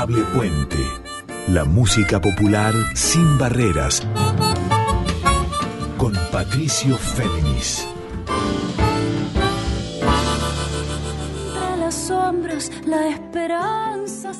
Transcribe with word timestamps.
Puente. 0.00 0.78
La 1.48 1.66
música 1.66 2.18
popular 2.18 2.72
sin 2.94 3.36
barreras. 3.36 4.02
Con 5.98 6.14
Patricio 6.32 6.96
Féminis. 6.96 7.86
las 11.78 11.94
sombras, 11.94 12.70
la 12.86 13.10
esperanza 13.10 14.32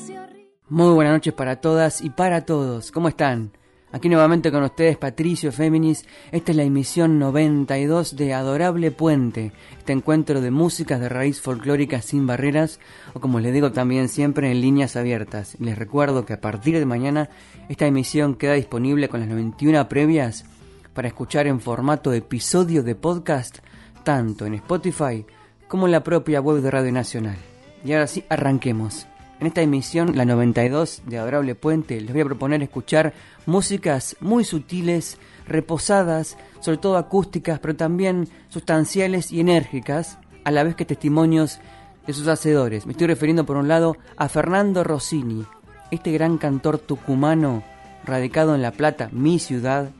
Muy 0.71 0.95
buenas 0.95 1.13
noches 1.13 1.35
para 1.35 1.61
todas 1.61 2.01
y 2.01 2.09
para 2.09 2.47
todos. 2.47 2.91
¿Cómo 2.91 3.09
están? 3.09 3.53
Aquí 3.93 4.09
nuevamente 4.09 4.51
con 4.51 4.63
ustedes 4.63 4.97
Patricio 4.97 5.53
Féminis. 5.53 6.07
Esta 6.33 6.53
es 6.53 6.57
la 6.57 6.63
emisión 6.63 7.19
92 7.19 8.17
de 8.17 8.33
Adorable 8.33 8.91
Puente, 8.91 9.53
este 9.77 9.93
encuentro 9.93 10.41
de 10.41 10.51
músicas 10.51 10.99
de 10.99 11.11
raíz 11.11 11.43
folclórica 11.43 12.01
sin 12.01 12.27
barreras, 12.27 12.81
o 13.13 13.21
como 13.21 13.39
les 13.39 13.53
digo 13.53 13.71
también 13.71 14.09
siempre 14.09 14.51
en 14.51 14.63
líneas 14.63 14.97
abiertas. 14.97 15.57
Les 15.61 15.77
recuerdo 15.77 16.25
que 16.25 16.33
a 16.33 16.41
partir 16.41 16.79
de 16.79 16.87
mañana 16.87 17.29
esta 17.69 17.87
emisión 17.87 18.35
queda 18.35 18.55
disponible 18.55 19.11
con 19.11 19.21
las 19.21 19.29
91 19.29 19.87
previas 19.91 20.47
para 20.95 21.09
escuchar 21.09 21.47
en 21.47 21.61
formato 21.61 22.15
episodio 22.15 22.83
de 22.83 22.95
podcast, 22.95 23.59
tanto 24.05 24.47
en 24.47 24.55
Spotify 24.55 25.27
como 25.69 25.85
en 25.85 25.93
la 25.93 26.03
propia 26.03 26.41
web 26.41 26.63
de 26.63 26.71
Radio 26.71 26.93
Nacional. 26.93 27.37
Y 27.85 27.93
ahora 27.93 28.07
sí, 28.07 28.25
arranquemos. 28.31 29.07
En 29.43 29.49
esta 29.49 29.61
emisión, 29.61 30.17
la 30.17 30.25
92 30.25 31.03
de 31.05 31.19
Adorable 31.19 31.57
Puente, 31.57 32.01
les 32.01 32.13
voy 32.13 32.21
a 32.21 32.27
proponer 32.27 32.63
escuchar 32.63 33.13
músicas 33.45 34.15
muy 34.21 34.45
sutiles, 34.45 35.19
reposadas, 35.49 36.39
sobre 36.61 36.79
todo 36.79 36.97
acústicas, 36.97 37.59
pero 37.59 37.75
también 37.75 38.29
sustanciales 38.51 39.33
y 39.33 39.41
enérgicas, 39.41 40.21
a 40.45 40.53
la 40.53 40.63
vez 40.63 40.77
que 40.77 40.85
testimonios 40.85 41.59
de 42.07 42.13
sus 42.13 42.29
hacedores. 42.29 42.87
Me 42.87 42.93
estoy 42.93 43.09
refiriendo 43.09 43.45
por 43.45 43.57
un 43.57 43.67
lado 43.67 43.97
a 44.17 44.29
Fernando 44.29 44.85
Rossini, 44.85 45.45
este 45.91 46.13
gran 46.13 46.39
cantor 46.39 46.79
tucumano 46.79 47.65
radicado 48.05 48.55
en 48.55 48.63
La 48.63 48.71
Plata, 48.71 49.09
mi 49.11 49.41
ciudad. 49.41 49.91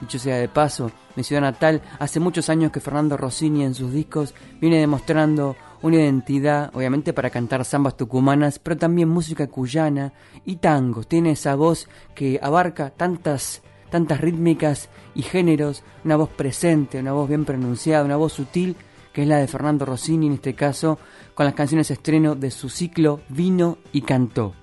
Dicho 0.00 0.18
sea 0.18 0.36
de 0.36 0.48
paso, 0.48 0.92
mi 1.14 1.24
ciudad 1.24 1.42
natal, 1.42 1.82
hace 1.98 2.20
muchos 2.20 2.48
años 2.48 2.72
que 2.72 2.80
Fernando 2.80 3.18
Rossini 3.18 3.64
en 3.64 3.74
sus 3.74 3.92
discos 3.92 4.34
viene 4.62 4.78
demostrando 4.78 5.56
una 5.82 5.96
identidad, 5.96 6.70
obviamente 6.74 7.12
para 7.12 7.30
cantar 7.30 7.64
zambas 7.64 7.96
tucumanas, 7.96 8.58
pero 8.58 8.76
también 8.76 9.08
música 9.08 9.46
cuyana 9.46 10.12
y 10.44 10.56
tango. 10.56 11.04
Tiene 11.04 11.32
esa 11.32 11.54
voz 11.54 11.88
que 12.14 12.38
abarca 12.42 12.90
tantas, 12.90 13.62
tantas 13.90 14.20
rítmicas 14.20 14.88
y 15.14 15.22
géneros, 15.22 15.84
una 16.04 16.16
voz 16.16 16.30
presente, 16.30 16.98
una 16.98 17.12
voz 17.12 17.28
bien 17.28 17.44
pronunciada, 17.44 18.04
una 18.04 18.16
voz 18.16 18.32
sutil, 18.32 18.76
que 19.12 19.22
es 19.22 19.28
la 19.28 19.38
de 19.38 19.48
Fernando 19.48 19.84
Rossini 19.84 20.26
en 20.26 20.34
este 20.34 20.54
caso, 20.54 20.98
con 21.34 21.46
las 21.46 21.54
canciones 21.54 21.90
estreno 21.90 22.34
de 22.34 22.50
su 22.50 22.68
ciclo 22.68 23.20
Vino 23.28 23.78
y 23.92 24.02
Cantó. 24.02 24.54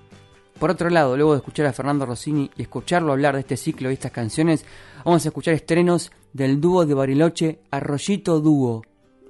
Por 0.59 0.71
otro 0.71 0.89
lado, 0.89 1.17
luego 1.17 1.33
de 1.33 1.39
escuchar 1.39 1.65
a 1.65 1.73
Fernando 1.73 2.05
Rossini 2.05 2.49
y 2.55 2.61
escucharlo 2.61 3.11
hablar 3.11 3.35
de 3.35 3.41
este 3.41 3.57
ciclo 3.57 3.89
y 3.89 3.93
estas 3.93 4.11
canciones, 4.11 4.65
vamos 5.03 5.25
a 5.25 5.29
escuchar 5.29 5.53
estrenos 5.53 6.11
del 6.31 6.61
dúo 6.61 6.85
de 6.85 6.93
Bariloche 6.93 7.59
Arroyito 7.71 8.39
Dúo, 8.39 8.81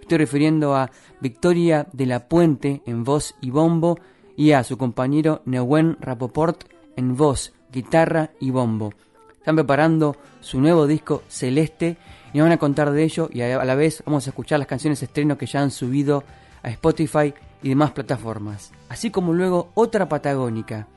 Estoy 0.06 0.20
refiriendo 0.20 0.76
a 0.76 0.92
Victoria 1.20 1.88
de 1.92 2.06
la 2.06 2.28
Puente 2.28 2.84
en 2.86 3.04
voz 3.04 3.34
y 3.42 3.50
bombo 3.50 3.98
y 4.38 4.52
a 4.52 4.64
su 4.64 4.78
compañero 4.78 5.42
Neuen 5.46 5.98
Rapoport 6.00 6.66
en 6.96 7.18
voz, 7.18 7.54
guitarra 7.72 8.30
y 8.40 8.52
bombo. 8.52 8.94
Están 9.34 9.56
preparando 9.56 10.16
su 10.42 10.62
nuevo 10.62 10.86
disco 10.86 11.24
Celeste 11.28 11.98
y 12.32 12.38
nos 12.38 12.46
van 12.46 12.52
a 12.52 12.60
contar 12.60 12.92
de 12.92 13.04
ello 13.04 13.30
y 13.34 13.42
a 13.42 13.66
la 13.66 13.74
vez 13.74 14.04
vamos 14.06 14.28
a 14.28 14.30
escuchar 14.30 14.60
las 14.60 14.68
canciones 14.68 15.02
estreno 15.02 15.40
que 15.40 15.48
ya 15.48 15.62
han 15.62 15.72
subido 15.72 16.24
a 16.62 16.70
Spotify 16.70 17.34
y 17.64 17.70
demás 17.70 17.90
plataformas. 17.90 18.74
Así 18.90 19.10
como 19.10 19.34
luego 19.34 19.72
otra 19.74 20.08
patagónica. 20.08 20.88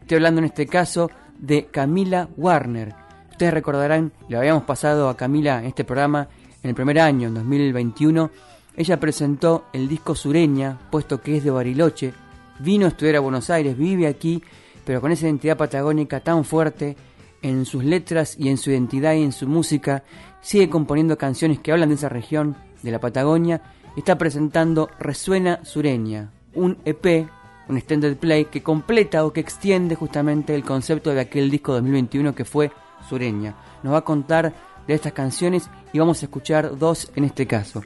Estoy 0.00 0.16
hablando 0.16 0.40
en 0.40 0.46
este 0.46 0.66
caso 0.66 1.08
de 1.38 1.66
Camila 1.66 2.28
Warner. 2.36 2.96
Ustedes 3.30 3.54
recordarán, 3.54 4.12
le 4.28 4.36
habíamos 4.36 4.64
pasado 4.64 5.08
a 5.08 5.16
Camila 5.16 5.60
en 5.60 5.66
este 5.66 5.84
programa 5.84 6.28
en 6.66 6.70
el 6.70 6.74
primer 6.74 6.98
año, 6.98 7.28
en 7.28 7.34
2021, 7.34 8.30
ella 8.76 9.00
presentó 9.00 9.64
el 9.72 9.88
disco 9.88 10.14
Sureña, 10.14 10.78
puesto 10.90 11.20
que 11.20 11.38
es 11.38 11.44
de 11.44 11.50
Bariloche, 11.50 12.12
vino 12.58 12.84
a 12.84 12.88
estudiar 12.88 13.16
a 13.16 13.20
Buenos 13.20 13.50
Aires, 13.50 13.76
vive 13.76 14.06
aquí, 14.06 14.42
pero 14.84 15.00
con 15.00 15.12
esa 15.12 15.26
identidad 15.26 15.56
patagónica 15.56 16.20
tan 16.20 16.44
fuerte 16.44 16.96
en 17.42 17.64
sus 17.64 17.84
letras 17.84 18.36
y 18.38 18.48
en 18.48 18.58
su 18.58 18.70
identidad 18.70 19.14
y 19.14 19.22
en 19.22 19.32
su 19.32 19.46
música, 19.46 20.04
sigue 20.40 20.68
componiendo 20.68 21.16
canciones 21.16 21.60
que 21.60 21.72
hablan 21.72 21.88
de 21.88 21.94
esa 21.94 22.08
región, 22.08 22.56
de 22.82 22.90
la 22.90 23.00
Patagonia, 23.00 23.62
está 23.96 24.18
presentando 24.18 24.90
Resuena 24.98 25.64
Sureña, 25.64 26.30
un 26.54 26.78
EP, 26.84 27.28
un 27.68 27.76
extended 27.76 28.16
play 28.16 28.44
que 28.46 28.62
completa 28.62 29.24
o 29.24 29.32
que 29.32 29.40
extiende 29.40 29.94
justamente 29.94 30.54
el 30.54 30.64
concepto 30.64 31.12
de 31.12 31.20
aquel 31.20 31.50
disco 31.50 31.72
2021 31.72 32.34
que 32.34 32.44
fue 32.44 32.70
Sureña. 33.08 33.56
Nos 33.82 33.94
va 33.94 33.98
a 33.98 34.04
contar 34.04 34.54
de 34.86 34.94
estas 34.94 35.12
canciones 35.12 35.68
y 35.92 35.98
vamos 35.98 36.22
a 36.22 36.26
escuchar 36.26 36.78
dos 36.78 37.10
en 37.16 37.24
este 37.24 37.46
caso. 37.46 37.82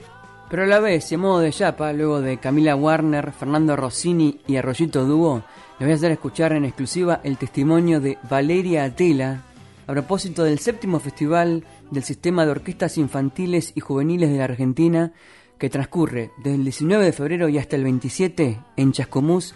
Pero 0.50 0.64
a 0.64 0.66
la 0.66 0.80
vez, 0.80 1.12
en 1.12 1.20
modo 1.20 1.38
de 1.38 1.52
chapa, 1.52 1.92
luego 1.92 2.20
de 2.20 2.38
Camila 2.38 2.74
Warner, 2.74 3.30
Fernando 3.30 3.76
Rossini 3.76 4.40
y 4.48 4.56
Arroyito 4.56 5.04
Dúo, 5.04 5.44
les 5.78 5.86
voy 5.86 5.92
a 5.92 5.94
hacer 5.94 6.10
escuchar 6.10 6.52
en 6.52 6.64
exclusiva 6.64 7.20
el 7.22 7.38
testimonio 7.38 8.00
de 8.00 8.18
Valeria 8.28 8.82
Atela 8.82 9.44
a 9.86 9.92
propósito 9.92 10.42
del 10.42 10.58
séptimo 10.58 10.98
festival 10.98 11.64
del 11.92 12.02
Sistema 12.02 12.44
de 12.44 12.50
Orquestas 12.50 12.98
Infantiles 12.98 13.72
y 13.76 13.80
Juveniles 13.80 14.30
de 14.30 14.38
la 14.38 14.44
Argentina 14.44 15.12
que 15.56 15.70
transcurre 15.70 16.32
desde 16.38 16.56
el 16.56 16.64
19 16.64 17.04
de 17.04 17.12
febrero 17.12 17.48
y 17.48 17.58
hasta 17.58 17.76
el 17.76 17.84
27 17.84 18.58
en 18.76 18.92
Chascomús, 18.92 19.54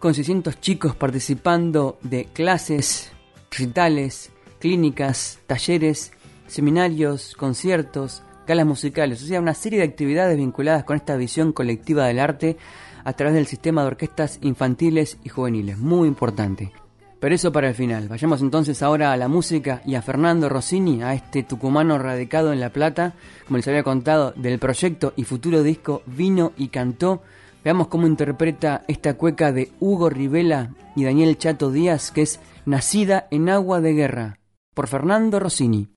con 0.00 0.14
600 0.14 0.60
chicos 0.60 0.96
participando 0.96 1.96
de 2.02 2.24
clases, 2.24 3.12
recitales, 3.52 4.32
clínicas, 4.58 5.38
talleres, 5.46 6.12
seminarios, 6.48 7.36
conciertos, 7.36 8.24
galas 8.46 8.66
musicales, 8.66 9.22
o 9.22 9.26
sea, 9.26 9.40
una 9.40 9.54
serie 9.54 9.78
de 9.78 9.86
actividades 9.86 10.36
vinculadas 10.36 10.84
con 10.84 10.96
esta 10.96 11.16
visión 11.16 11.52
colectiva 11.52 12.06
del 12.06 12.18
arte 12.18 12.56
a 13.04 13.12
través 13.12 13.34
del 13.34 13.46
sistema 13.46 13.82
de 13.82 13.88
orquestas 13.88 14.38
infantiles 14.42 15.18
y 15.22 15.28
juveniles. 15.28 15.78
Muy 15.78 16.08
importante. 16.08 16.72
Pero 17.20 17.34
eso 17.34 17.52
para 17.52 17.68
el 17.68 17.74
final. 17.74 18.08
Vayamos 18.08 18.42
entonces 18.42 18.82
ahora 18.82 19.12
a 19.12 19.16
la 19.16 19.28
música 19.28 19.80
y 19.86 19.94
a 19.94 20.02
Fernando 20.02 20.48
Rossini, 20.50 21.02
a 21.02 21.14
este 21.14 21.42
tucumano 21.42 21.98
radicado 21.98 22.52
en 22.52 22.60
La 22.60 22.70
Plata, 22.70 23.14
como 23.46 23.56
les 23.56 23.66
había 23.66 23.82
contado, 23.82 24.32
del 24.36 24.58
proyecto 24.58 25.14
y 25.16 25.24
futuro 25.24 25.62
disco 25.62 26.02
Vino 26.04 26.52
y 26.58 26.68
Cantó. 26.68 27.22
Veamos 27.64 27.88
cómo 27.88 28.06
interpreta 28.06 28.84
esta 28.88 29.14
cueca 29.14 29.52
de 29.52 29.72
Hugo 29.80 30.10
Rivela 30.10 30.74
y 30.96 31.04
Daniel 31.04 31.38
Chato 31.38 31.70
Díaz, 31.70 32.10
que 32.10 32.20
es 32.20 32.40
Nacida 32.66 33.26
en 33.30 33.48
Agua 33.48 33.80
de 33.80 33.94
Guerra, 33.94 34.38
por 34.74 34.86
Fernando 34.86 35.40
Rossini. 35.40 35.88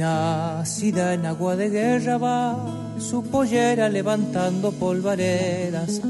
Nacida 0.00 1.12
en 1.12 1.26
agua 1.26 1.56
de 1.56 1.68
guerra 1.68 2.16
va 2.16 2.56
su 2.98 3.22
pollera 3.22 3.86
levantando 3.90 4.72
polvaredas. 4.72 6.00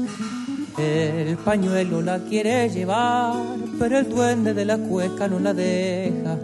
El 0.77 1.35
pañuelo 1.35 2.01
la 2.01 2.19
quiere 2.19 2.69
llevar, 2.69 3.35
pero 3.77 3.97
el 3.97 4.07
duende 4.07 4.53
de 4.53 4.63
la 4.63 4.77
cueca 4.77 5.27
no 5.27 5.39
la 5.39 5.53
deja. 5.53 6.37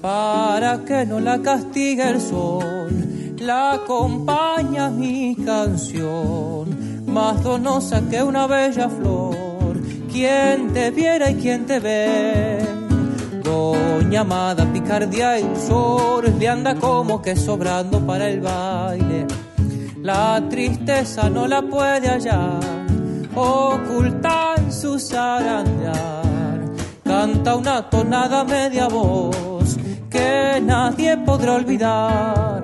Para 0.00 0.84
que 0.84 1.06
no 1.06 1.20
la 1.20 1.38
castigue 1.40 2.10
el 2.10 2.20
sol, 2.20 3.36
la 3.38 3.74
acompaña 3.74 4.90
mi 4.90 5.36
canción, 5.36 7.06
más 7.06 7.44
donosa 7.44 8.02
que 8.10 8.24
una 8.24 8.48
bella 8.48 8.88
flor. 8.88 9.80
Quien 10.10 10.72
te 10.72 10.90
viera 10.90 11.30
y 11.30 11.34
quien 11.36 11.64
te 11.64 11.78
ve 11.78 12.70
Doña 14.00 14.22
amada, 14.22 14.64
picardía 14.72 15.38
y 15.38 15.44
usor 15.44 16.26
le 16.30 16.48
anda 16.48 16.74
como 16.74 17.20
que 17.20 17.36
sobrando 17.36 18.00
para 18.00 18.30
el 18.30 18.40
baile. 18.40 19.26
La 20.02 20.42
tristeza 20.48 21.28
no 21.28 21.46
la 21.46 21.60
puede 21.60 22.08
hallar, 22.08 22.60
oculta 23.34 24.54
en 24.56 24.72
su 24.72 24.98
zarandear. 24.98 26.62
Canta 27.04 27.56
una 27.56 27.90
tonada 27.90 28.42
media 28.42 28.88
voz 28.88 29.76
que 30.08 30.60
nadie 30.62 31.18
podrá 31.18 31.56
olvidar. 31.56 32.62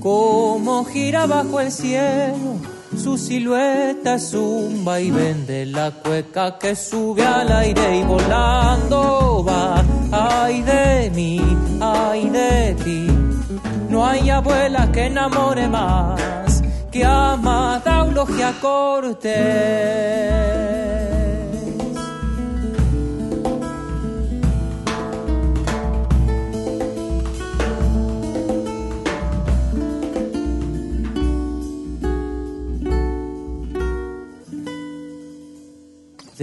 Como 0.00 0.82
gira 0.86 1.26
bajo 1.26 1.60
el 1.60 1.70
cielo 1.70 2.73
su 2.96 3.18
silueta 3.18 4.14
es 4.14 4.34
un 4.34 4.84
vaivén 4.84 5.46
de 5.46 5.66
la 5.66 5.90
cueca 5.90 6.58
que 6.58 6.74
sube 6.76 7.24
al 7.24 7.50
aire 7.50 7.98
y 7.98 8.02
volando 8.04 9.44
va. 9.46 9.84
Ay 10.12 10.62
de 10.62 11.10
mí, 11.14 11.40
ay 11.80 12.28
de 12.30 12.74
ti, 12.84 13.06
no 13.88 14.06
hay 14.06 14.30
abuela 14.30 14.90
que 14.92 15.06
enamore 15.06 15.68
más 15.68 16.62
que 16.94 17.04
ama 17.04 17.82
Daulogia 17.84 18.54
Cortés. 18.60 19.34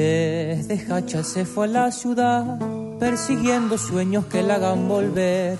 Desde 0.02 0.92
Hacha 0.92 1.24
se 1.24 1.46
fue 1.46 1.66
a 1.66 1.68
la 1.68 1.92
ciudad, 1.92 2.58
persiguiendo 3.00 3.78
sueños 3.78 4.26
que 4.26 4.42
la 4.42 4.56
hagan 4.56 4.88
volver. 4.88 5.60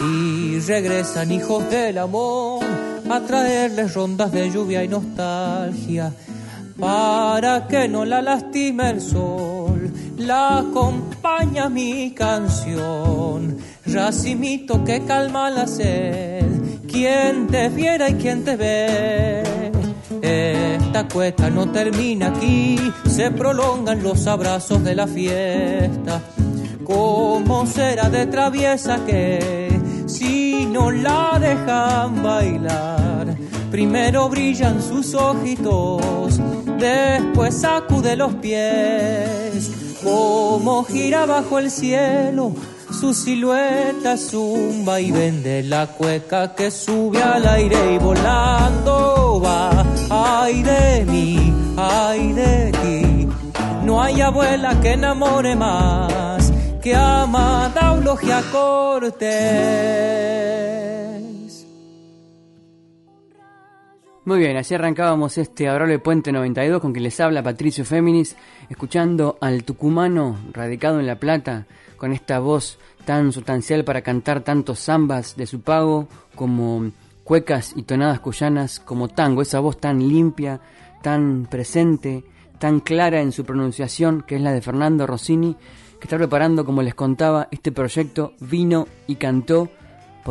Y 0.00 0.60
regresan 0.60 1.32
hijos 1.32 1.68
del 1.70 1.98
amor 1.98 2.64
a 3.10 3.20
traerles 3.22 3.94
rondas 3.94 4.30
de 4.30 4.48
lluvia 4.52 4.84
y 4.84 4.88
nostalgia, 4.88 6.12
para 6.78 7.66
que 7.66 7.88
no 7.88 8.04
la 8.04 8.22
lastime 8.22 8.90
el 8.90 9.00
sol. 9.00 9.90
La 10.16 10.58
acompaña 10.58 11.68
mi 11.68 12.12
canción, 12.12 13.56
racimito 13.86 14.84
que 14.84 15.04
calma 15.04 15.50
la 15.50 15.66
sed. 15.66 16.46
Quien 16.88 17.48
te 17.48 17.70
viera 17.70 18.08
y 18.08 18.14
quien 18.14 18.44
te 18.44 18.54
ve 18.54 19.60
esta 20.90 21.06
cuesta 21.06 21.48
no 21.50 21.70
termina 21.70 22.30
aquí, 22.30 22.76
se 23.08 23.30
prolongan 23.30 24.02
los 24.02 24.26
abrazos 24.26 24.82
de 24.82 24.96
la 24.96 25.06
fiesta. 25.06 26.20
¿Cómo 26.82 27.64
será 27.64 28.10
de 28.10 28.26
traviesa 28.26 28.98
que 29.06 29.70
si 30.06 30.66
no 30.66 30.90
la 30.90 31.38
dejan 31.38 32.20
bailar? 32.24 33.36
Primero 33.70 34.28
brillan 34.28 34.82
sus 34.82 35.14
ojitos, 35.14 36.40
después 36.76 37.54
sacude 37.54 38.16
los 38.16 38.34
pies. 38.34 39.70
Como 40.02 40.82
gira 40.82 41.24
bajo 41.24 41.60
el 41.60 41.70
cielo, 41.70 42.52
su 43.00 43.14
silueta 43.14 44.18
zumba 44.18 45.00
y 45.00 45.10
vende 45.10 45.62
la 45.62 45.86
cueca 45.86 46.54
que 46.54 46.70
sube 46.70 47.22
al 47.22 47.46
aire 47.48 47.94
y 47.94 47.98
volando 47.98 49.40
va. 49.42 49.70
Ay 50.10 50.62
de 50.62 51.06
mí, 51.06 51.54
ay 51.78 52.32
de 52.32 52.72
ti, 52.82 53.28
no 53.84 54.02
hay 54.02 54.20
abuela 54.20 54.78
que 54.80 54.92
enamore 54.92 55.56
más 55.56 56.52
que 56.82 56.94
ama 56.94 57.72
Daulogia 57.74 58.42
Cortés. 58.52 59.30
Muy 64.24 64.38
bien, 64.38 64.56
así 64.58 64.74
arrancábamos 64.74 65.38
este 65.38 65.68
Adorable 65.68 65.98
Puente 65.98 66.32
92 66.32 66.80
con 66.80 66.92
que 66.92 67.00
les 67.00 67.18
habla 67.18 67.42
Patricio 67.42 67.84
Féminis, 67.84 68.36
escuchando 68.68 69.38
al 69.40 69.64
tucumano 69.64 70.38
radicado 70.52 71.00
en 71.00 71.06
La 71.06 71.18
Plata, 71.18 71.66
con 71.96 72.12
esta 72.12 72.38
voz 72.38 72.78
tan 73.10 73.32
sustancial 73.32 73.82
para 73.82 74.02
cantar 74.02 74.42
tantos 74.42 74.84
zambas 74.84 75.34
de 75.34 75.44
su 75.44 75.62
pago 75.62 76.06
como 76.36 76.92
cuecas 77.24 77.72
y 77.74 77.82
tonadas 77.82 78.20
cuyanas, 78.20 78.78
como 78.78 79.08
tango, 79.08 79.42
esa 79.42 79.58
voz 79.58 79.80
tan 79.80 79.98
limpia, 79.98 80.60
tan 81.02 81.48
presente, 81.50 82.22
tan 82.60 82.78
clara 82.78 83.20
en 83.20 83.32
su 83.32 83.44
pronunciación, 83.44 84.22
que 84.22 84.36
es 84.36 84.40
la 84.40 84.52
de 84.52 84.62
Fernando 84.62 85.08
Rossini, 85.08 85.56
que 85.98 86.04
está 86.04 86.18
preparando, 86.18 86.64
como 86.64 86.82
les 86.82 86.94
contaba, 86.94 87.48
este 87.50 87.72
proyecto 87.72 88.34
Vino 88.38 88.86
y 89.08 89.16
Cantó, 89.16 89.70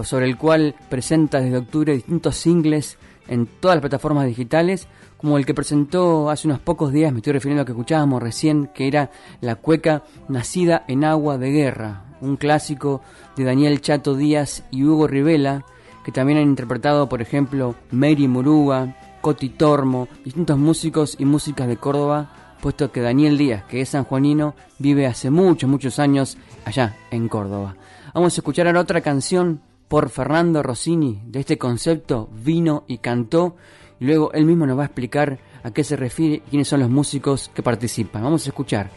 sobre 0.03 0.27
el 0.27 0.37
cual 0.37 0.73
presenta 0.87 1.41
desde 1.41 1.57
octubre 1.57 1.91
distintos 1.91 2.37
singles 2.37 2.97
en 3.27 3.45
todas 3.45 3.75
las 3.75 3.81
plataformas 3.81 4.25
digitales, 4.25 4.87
como 5.17 5.37
el 5.37 5.45
que 5.45 5.53
presentó 5.53 6.29
hace 6.29 6.47
unos 6.47 6.61
pocos 6.61 6.93
días, 6.93 7.11
me 7.11 7.17
estoy 7.17 7.33
refiriendo 7.33 7.59
a 7.59 7.63
lo 7.63 7.65
que 7.65 7.73
escuchábamos 7.73 8.23
recién, 8.23 8.67
que 8.67 8.87
era 8.87 9.11
La 9.41 9.55
cueca 9.55 10.03
nacida 10.29 10.85
en 10.87 11.03
agua 11.03 11.37
de 11.37 11.51
guerra, 11.51 12.05
un 12.21 12.37
clásico 12.37 13.01
de 13.35 13.43
Daniel 13.43 13.81
Chato 13.81 14.15
Díaz 14.15 14.63
y 14.71 14.83
Hugo 14.83 15.07
Rivela, 15.07 15.65
que 16.03 16.11
también 16.11 16.39
han 16.39 16.49
interpretado, 16.49 17.09
por 17.09 17.21
ejemplo, 17.21 17.75
Mary 17.91 18.27
Muruga, 18.27 18.95
Coti 19.21 19.49
Tormo, 19.49 20.07
distintos 20.23 20.57
músicos 20.57 21.15
y 21.19 21.25
músicas 21.25 21.67
de 21.67 21.77
Córdoba, 21.77 22.55
puesto 22.61 22.91
que 22.91 23.01
Daniel 23.01 23.37
Díaz, 23.37 23.63
que 23.65 23.81
es 23.81 23.89
sanjuanino, 23.89 24.55
vive 24.77 25.07
hace 25.07 25.29
muchos, 25.29 25.69
muchos 25.69 25.99
años 25.99 26.37
allá 26.65 26.97
en 27.11 27.27
Córdoba. 27.27 27.75
Vamos 28.13 28.33
a 28.33 28.41
escuchar 28.41 28.67
ahora 28.67 28.81
otra 28.81 29.01
canción 29.01 29.61
por 29.87 30.09
Fernando 30.09 30.63
Rossini 30.63 31.21
de 31.25 31.39
este 31.41 31.57
concepto 31.57 32.29
Vino 32.43 32.83
y 32.87 32.99
Cantó, 32.99 33.55
y 33.99 34.05
luego 34.05 34.31
él 34.33 34.45
mismo 34.45 34.65
nos 34.65 34.77
va 34.77 34.83
a 34.83 34.85
explicar 34.85 35.39
a 35.63 35.71
qué 35.71 35.83
se 35.83 35.95
refiere 35.95 36.35
y 36.35 36.39
quiénes 36.41 36.67
son 36.67 36.79
los 36.79 36.89
músicos 36.89 37.51
que 37.53 37.63
participan. 37.63 38.23
Vamos 38.23 38.45
a 38.45 38.49
escuchar 38.49 38.89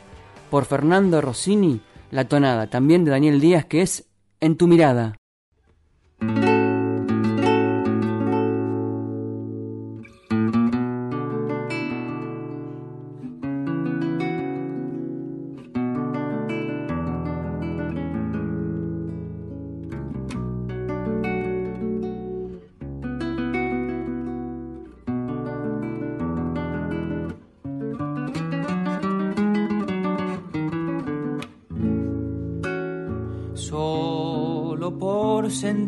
por 0.51 0.65
Fernando 0.65 1.21
Rossini 1.21 1.81
la 2.13 2.29
tonada, 2.29 2.69
también 2.69 3.05
de 3.05 3.11
Daniel 3.11 3.41
Díaz, 3.41 3.65
que 3.65 3.81
es 3.81 4.05
En 4.39 4.57
tu 4.57 4.69
mirada. 4.69 5.17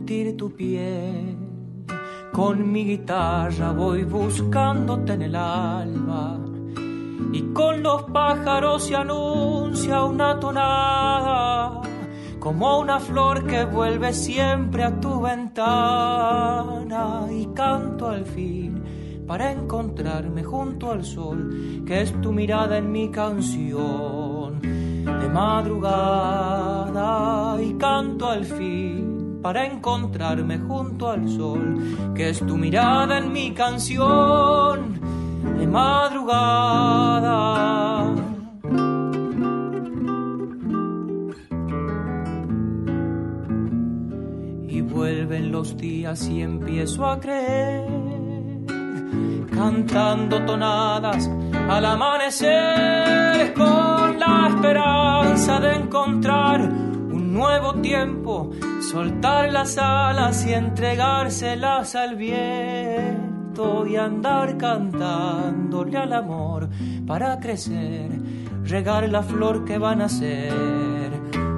Sentir 0.04 0.36
tu 0.36 0.50
piel. 0.54 1.34
Con 2.30 2.70
mi 2.70 2.84
guitarra 2.84 3.72
voy 3.72 4.04
buscándote 4.04 5.14
en 5.14 5.22
el 5.22 5.34
alma. 5.34 6.38
Y 7.32 7.40
con 7.54 7.82
los 7.82 8.02
pájaros 8.04 8.84
se 8.84 8.96
anuncia 8.96 10.04
una 10.04 10.38
tonada, 10.38 11.80
como 12.38 12.80
una 12.80 13.00
flor 13.00 13.46
que 13.46 13.64
vuelve 13.64 14.12
siempre 14.12 14.84
a 14.84 15.00
tu 15.00 15.22
ventana. 15.22 16.86
Y 17.30 17.46
canto 17.54 18.10
al 18.10 18.26
fin 18.26 18.82
para 19.26 19.52
encontrarme 19.52 20.44
junto 20.44 20.90
al 20.90 21.02
sol, 21.02 21.82
que 21.86 22.02
es 22.02 22.12
tu 22.20 22.30
mirada 22.30 22.76
en 22.76 22.92
mi 22.92 23.08
canción. 23.10 24.60
De 24.60 25.28
madrugada 25.30 26.02
y 27.62 27.72
canto 27.74 28.28
al 28.28 28.44
fin 28.44 29.03
para 29.44 29.66
encontrarme 29.66 30.58
junto 30.58 31.10
al 31.10 31.28
sol, 31.28 32.14
que 32.14 32.30
es 32.30 32.38
tu 32.46 32.56
mirada 32.56 33.18
en 33.18 33.30
mi 33.30 33.52
canción 33.52 34.98
de 35.58 35.66
madrugada. 35.66 37.26
Y 44.66 44.80
vuelven 44.80 45.52
los 45.52 45.76
días 45.76 46.26
y 46.26 46.40
empiezo 46.40 47.04
a 47.04 47.20
creer, 47.20 47.84
cantando 49.52 50.42
tonadas 50.46 51.28
al 51.68 51.84
amanecer, 51.84 53.52
con 53.52 54.18
la 54.18 54.48
esperanza 54.48 55.60
de 55.60 55.74
encontrar 55.74 56.62
un 56.62 57.34
nuevo 57.34 57.74
tiempo 57.74 58.13
soltar 58.94 59.50
las 59.50 59.76
alas 59.76 60.46
y 60.46 60.52
entregárselas 60.52 61.96
al 61.96 62.14
viento 62.14 63.84
y 63.88 63.96
andar 63.96 64.56
cantándole 64.56 65.98
al 65.98 66.12
amor 66.12 66.68
para 67.04 67.40
crecer, 67.40 68.12
regar 68.62 69.08
la 69.08 69.24
flor 69.24 69.64
que 69.64 69.78
van 69.78 70.00
a 70.00 70.08
ser 70.08 71.10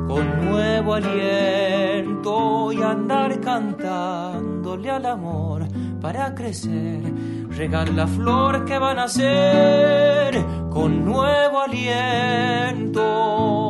con 0.09 0.47
nuevo 0.47 0.95
aliento 0.95 2.73
y 2.73 2.81
andar 2.81 3.39
cantándole 3.43 4.91
al 4.91 5.05
amor 5.05 5.69
para 6.01 6.35
crecer, 6.35 7.03
regar 7.51 7.91
la 7.91 8.07
flor 8.07 8.65
que 8.65 8.79
van 8.79 8.99
a 8.99 9.09
ser 9.09 10.43
con 10.71 11.05
nuevo 11.05 11.61
aliento. 11.61 13.66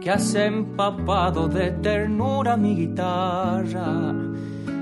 Que 0.00 0.10
has 0.10 0.34
empapado 0.34 1.48
de 1.48 1.70
ternura 1.70 2.56
mi 2.56 2.74
guitarra. 2.74 4.12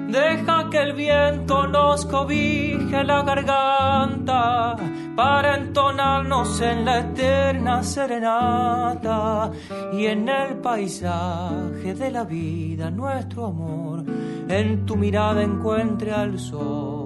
Deja 0.09 0.69
que 0.69 0.79
el 0.79 0.93
viento 0.93 1.67
nos 1.69 2.05
cobije 2.05 3.03
la 3.05 3.23
garganta 3.23 4.77
para 5.17 5.57
entonarnos 5.57 6.61
en 6.61 6.85
la 6.85 6.99
eterna 7.01 7.83
serenata 7.83 9.51
y 9.93 10.07
en 10.07 10.29
el 10.29 10.57
paisaje 10.57 11.95
de 11.95 12.11
la 12.11 12.25
vida 12.25 12.91
nuestro 12.91 13.47
amor 13.47 14.05
en 14.49 14.85
tu 14.85 14.97
mirada 14.97 15.43
encuentre 15.43 16.13
al 16.13 16.39
sol 16.39 17.02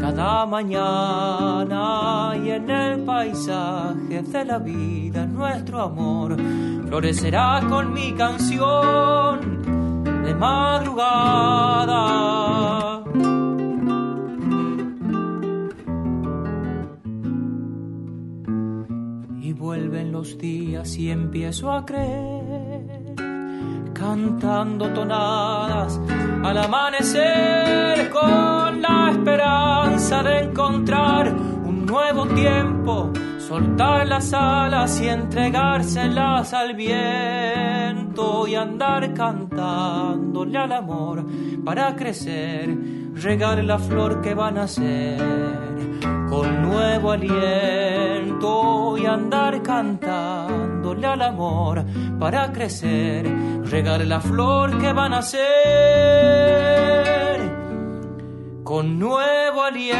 cada 0.00 0.46
mañana 0.46 2.32
y 2.42 2.50
en 2.50 2.70
el 2.70 3.04
paisaje 3.04 4.22
de 4.22 4.44
la 4.44 4.58
vida 4.58 5.26
nuestro 5.26 5.82
amor 5.82 6.36
florecerá 6.86 7.62
con 7.68 7.92
mi 7.92 8.12
canción 8.12 9.62
de 10.24 10.34
madrugada. 10.34 12.26
Vuelven 19.66 20.12
los 20.12 20.38
días 20.38 20.96
y 20.96 21.10
empiezo 21.10 21.72
a 21.72 21.84
creer, 21.84 22.45
cantando 24.06 24.88
tonadas 24.90 26.00
al 26.44 26.58
amanecer 26.58 28.08
con 28.10 28.80
la 28.80 29.10
esperanza 29.10 30.22
de 30.22 30.44
encontrar 30.44 31.34
un 31.64 31.84
nuevo 31.84 32.24
tiempo, 32.28 33.10
soltar 33.36 34.06
las 34.06 34.32
alas 34.32 35.00
y 35.00 35.08
entregárselas 35.08 36.54
al 36.54 36.74
viento 36.74 38.46
y 38.46 38.54
andar 38.54 39.12
cantándole 39.12 40.56
al 40.56 40.70
amor 40.70 41.26
para 41.64 41.96
crecer, 41.96 42.78
regar 43.14 43.64
la 43.64 43.80
flor 43.80 44.22
que 44.22 44.34
van 44.34 44.58
a 44.58 44.68
ser 44.68 45.18
con 46.28 46.62
nuevo 46.62 47.10
aliento 47.10 48.96
y 48.98 49.04
andar 49.04 49.62
al 50.86 51.20
amor 51.20 51.84
para 52.20 52.52
crecer, 52.52 53.26
regar 53.64 54.06
la 54.06 54.20
flor 54.20 54.78
que 54.78 54.92
van 54.92 55.14
a 55.14 55.22
ser 55.22 55.42
con 58.62 58.96
nuevo 58.96 59.64
aliento. 59.64 59.96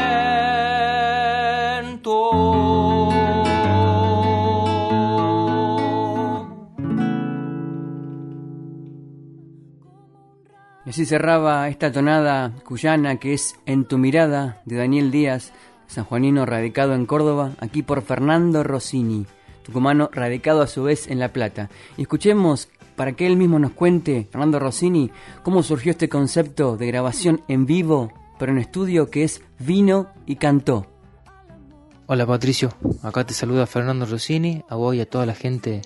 Y 10.85 10.89
así 10.89 11.05
cerraba 11.05 11.67
esta 11.67 11.91
tonada 11.91 12.53
cuyana 12.63 13.17
que 13.17 13.33
es 13.33 13.59
En 13.65 13.83
tu 13.83 13.97
mirada 13.97 14.61
de 14.63 14.77
Daniel 14.77 15.11
Díaz 15.11 15.51
sanjuanino 15.87 16.45
radicado 16.45 16.93
en 16.93 17.05
Córdoba, 17.05 17.51
aquí 17.59 17.81
por 17.81 18.01
Fernando 18.01 18.63
Rossini, 18.63 19.25
tucumano 19.67 20.09
radicado 20.13 20.61
a 20.61 20.67
su 20.67 20.83
vez 20.83 21.07
en 21.07 21.19
La 21.19 21.33
Plata. 21.33 21.69
Y 21.97 22.03
escuchemos 22.03 22.69
para 22.95 23.11
que 23.11 23.27
él 23.27 23.35
mismo 23.35 23.59
nos 23.59 23.71
cuente, 23.71 24.27
Fernando 24.31 24.59
Rossini, 24.59 25.11
cómo 25.43 25.61
surgió 25.61 25.91
este 25.91 26.09
concepto 26.09 26.77
de 26.77 26.87
grabación 26.87 27.41
en 27.49 27.65
vivo, 27.65 28.11
pero 28.39 28.53
en 28.53 28.57
estudio 28.57 29.11
que 29.11 29.23
es 29.23 29.43
Vino 29.59 30.07
y 30.25 30.37
Cantó. 30.37 30.87
Hola 32.07 32.25
Patricio, 32.25 32.73
acá 33.03 33.25
te 33.25 33.33
saluda 33.33 33.67
Fernando 33.67 34.05
Rossini, 34.05 34.63
a 34.69 34.75
vos 34.75 34.95
y 34.95 35.01
a 35.01 35.09
toda 35.09 35.25
la 35.25 35.35
gente 35.35 35.81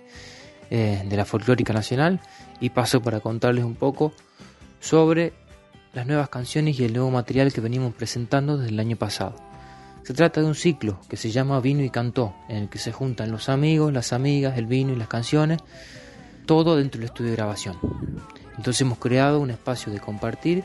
eh, 0.70 1.04
de 1.04 1.18
la 1.18 1.26
Folclórica 1.26 1.74
Nacional 1.74 2.22
y 2.60 2.70
paso 2.70 3.02
para 3.02 3.20
contarles 3.20 3.66
un 3.66 3.76
poco 3.76 4.14
sobre 4.80 5.34
las 5.94 6.06
nuevas 6.06 6.30
canciones 6.30 6.80
y 6.80 6.86
el 6.86 6.94
nuevo 6.94 7.10
material 7.10 7.52
que 7.52 7.62
venimos 7.62 7.96
presentando 7.96 8.58
desde 8.58 8.72
el 8.72 8.80
año 8.80 8.96
pasado. 8.96 9.51
Se 10.04 10.14
trata 10.16 10.42
de 10.42 10.48
un 10.48 10.56
ciclo 10.56 11.00
que 11.08 11.16
se 11.16 11.30
llama 11.30 11.60
Vino 11.60 11.84
y 11.84 11.90
Cantó, 11.90 12.34
en 12.50 12.58
el 12.58 12.70
que 12.70 12.80
se 12.80 12.92
juntan 12.92 13.32
los 13.32 13.50
amigos, 13.50 13.94
las 13.94 14.14
amigas, 14.14 14.58
el 14.58 14.66
vino 14.66 14.92
y 14.92 14.96
las 14.96 15.08
canciones, 15.08 15.60
todo 16.48 16.76
dentro 16.76 17.00
del 17.00 17.06
estudio 17.06 17.30
de 17.30 17.38
grabación. 17.38 17.78
Entonces 18.58 18.82
hemos 18.82 18.98
creado 18.98 19.40
un 19.40 19.52
espacio 19.52 19.94
de 19.94 20.00
compartir, 20.00 20.64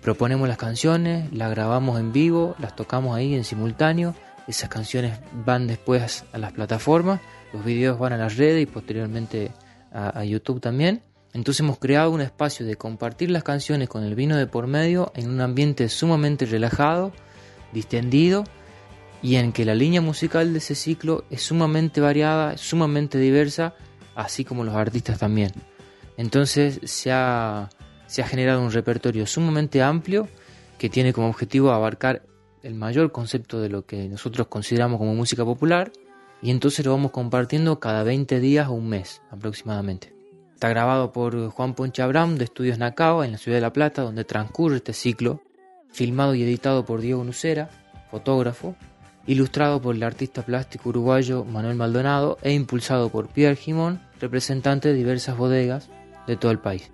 proponemos 0.00 0.48
las 0.48 0.56
canciones, 0.56 1.30
las 1.32 1.50
grabamos 1.50 2.00
en 2.00 2.12
vivo, 2.12 2.54
las 2.58 2.74
tocamos 2.74 3.14
ahí 3.14 3.34
en 3.34 3.44
simultáneo, 3.44 4.14
esas 4.48 4.70
canciones 4.70 5.18
van 5.44 5.66
después 5.66 6.24
a 6.32 6.38
las 6.38 6.52
plataformas, 6.52 7.20
los 7.52 7.64
videos 7.64 7.98
van 7.98 8.14
a 8.14 8.16
las 8.16 8.36
redes 8.36 8.62
y 8.62 8.66
posteriormente 8.66 9.52
a, 9.92 10.18
a 10.20 10.24
YouTube 10.24 10.60
también. 10.60 11.02
Entonces 11.34 11.60
hemos 11.60 11.78
creado 11.78 12.10
un 12.10 12.20
espacio 12.22 12.64
de 12.64 12.76
compartir 12.76 13.30
las 13.30 13.42
canciones 13.42 13.88
con 13.88 14.04
el 14.04 14.14
vino 14.14 14.36
de 14.36 14.46
por 14.46 14.66
medio 14.66 15.12
en 15.14 15.30
un 15.30 15.40
ambiente 15.40 15.88
sumamente 15.88 16.46
relajado, 16.46 17.12
distendido 17.74 18.44
y 19.24 19.36
en 19.36 19.52
que 19.52 19.64
la 19.64 19.74
línea 19.74 20.00
musical 20.00 20.52
de 20.52 20.58
ese 20.58 20.74
ciclo 20.74 21.24
es 21.30 21.42
sumamente 21.42 22.00
variada, 22.00 22.56
sumamente 22.56 23.18
diversa, 23.18 23.74
así 24.14 24.44
como 24.44 24.64
los 24.64 24.74
artistas 24.74 25.18
también. 25.18 25.50
Entonces 26.16 26.80
se 26.84 27.10
ha, 27.10 27.70
generado 28.08 28.62
un 28.62 28.70
repertorio 28.70 29.26
sumamente 29.26 29.82
amplio 29.82 30.28
que 30.78 30.88
tiene 30.88 31.12
como 31.12 31.28
objetivo 31.28 31.70
abarcar 31.70 32.22
el 32.62 32.74
mayor 32.74 33.12
concepto 33.12 33.60
de 33.60 33.68
lo 33.68 33.86
que 33.86 34.08
nosotros 34.08 34.46
consideramos 34.48 34.98
como 34.98 35.14
música 35.14 35.44
popular 35.44 35.90
y 36.42 36.50
entonces 36.50 36.84
lo 36.84 36.92
vamos 36.92 37.10
compartiendo 37.10 37.80
cada 37.80 38.02
20 38.02 38.40
días 38.40 38.68
o 38.68 38.72
un 38.72 38.88
mes 38.88 39.22
aproximadamente. 39.30 40.14
Está 40.52 40.68
grabado 40.68 41.12
por 41.12 41.48
Juan 41.48 41.74
Ponche 41.74 42.02
Abraham 42.02 42.36
de 42.36 42.44
Estudios 42.44 42.78
Nacao 42.78 43.24
en 43.24 43.32
la 43.32 43.38
ciudad 43.38 43.56
de 43.56 43.62
La 43.62 43.72
Plata, 43.72 44.02
donde 44.02 44.24
transcurre 44.24 44.76
este 44.76 44.92
ciclo 44.92 45.40
filmado 45.94 46.34
y 46.34 46.42
editado 46.42 46.84
por 46.84 47.00
Diego 47.00 47.22
Nucera, 47.22 47.70
fotógrafo, 48.10 48.74
ilustrado 49.26 49.80
por 49.80 49.94
el 49.94 50.02
artista 50.02 50.42
plástico 50.42 50.88
uruguayo 50.88 51.44
Manuel 51.44 51.76
Maldonado 51.76 52.36
e 52.42 52.52
impulsado 52.52 53.08
por 53.10 53.28
Pierre 53.28 53.56
Gimón, 53.56 54.00
representante 54.20 54.88
de 54.88 54.94
diversas 54.94 55.36
bodegas 55.36 55.88
de 56.26 56.36
todo 56.36 56.50
el 56.50 56.58
país. 56.58 56.90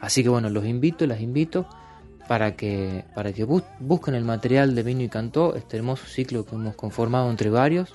Así 0.00 0.22
que 0.22 0.30
bueno, 0.30 0.48
los 0.48 0.64
invito, 0.64 1.06
las 1.06 1.20
invito 1.20 1.68
para 2.26 2.56
que, 2.56 3.04
para 3.14 3.32
que 3.34 3.44
busquen 3.44 4.14
el 4.14 4.24
material 4.24 4.74
de 4.74 4.82
Vino 4.82 5.02
y 5.02 5.08
Cantó, 5.08 5.54
este 5.54 5.76
hermoso 5.76 6.06
ciclo 6.06 6.46
que 6.46 6.54
hemos 6.54 6.74
conformado 6.74 7.30
entre 7.30 7.50
varios. 7.50 7.94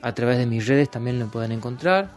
A 0.00 0.14
través 0.14 0.38
de 0.38 0.46
mis 0.46 0.66
redes 0.66 0.90
también 0.90 1.18
lo 1.18 1.26
pueden 1.26 1.52
encontrar, 1.52 2.10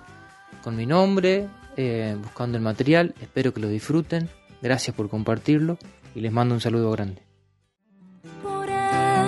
con 0.64 0.78
mi 0.78 0.86
nombre, 0.86 1.48
eh, 1.76 2.16
buscando 2.22 2.58
el 2.58 2.64
material. 2.64 3.14
Espero 3.22 3.54
que 3.54 3.60
lo 3.60 3.68
disfruten. 3.68 4.30
Gracias 4.62 4.96
por 4.96 5.10
compartirlo 5.10 5.78
y 6.16 6.22
les 6.22 6.32
mando 6.32 6.56
un 6.56 6.62
saludo 6.62 6.90
grande 6.92 7.25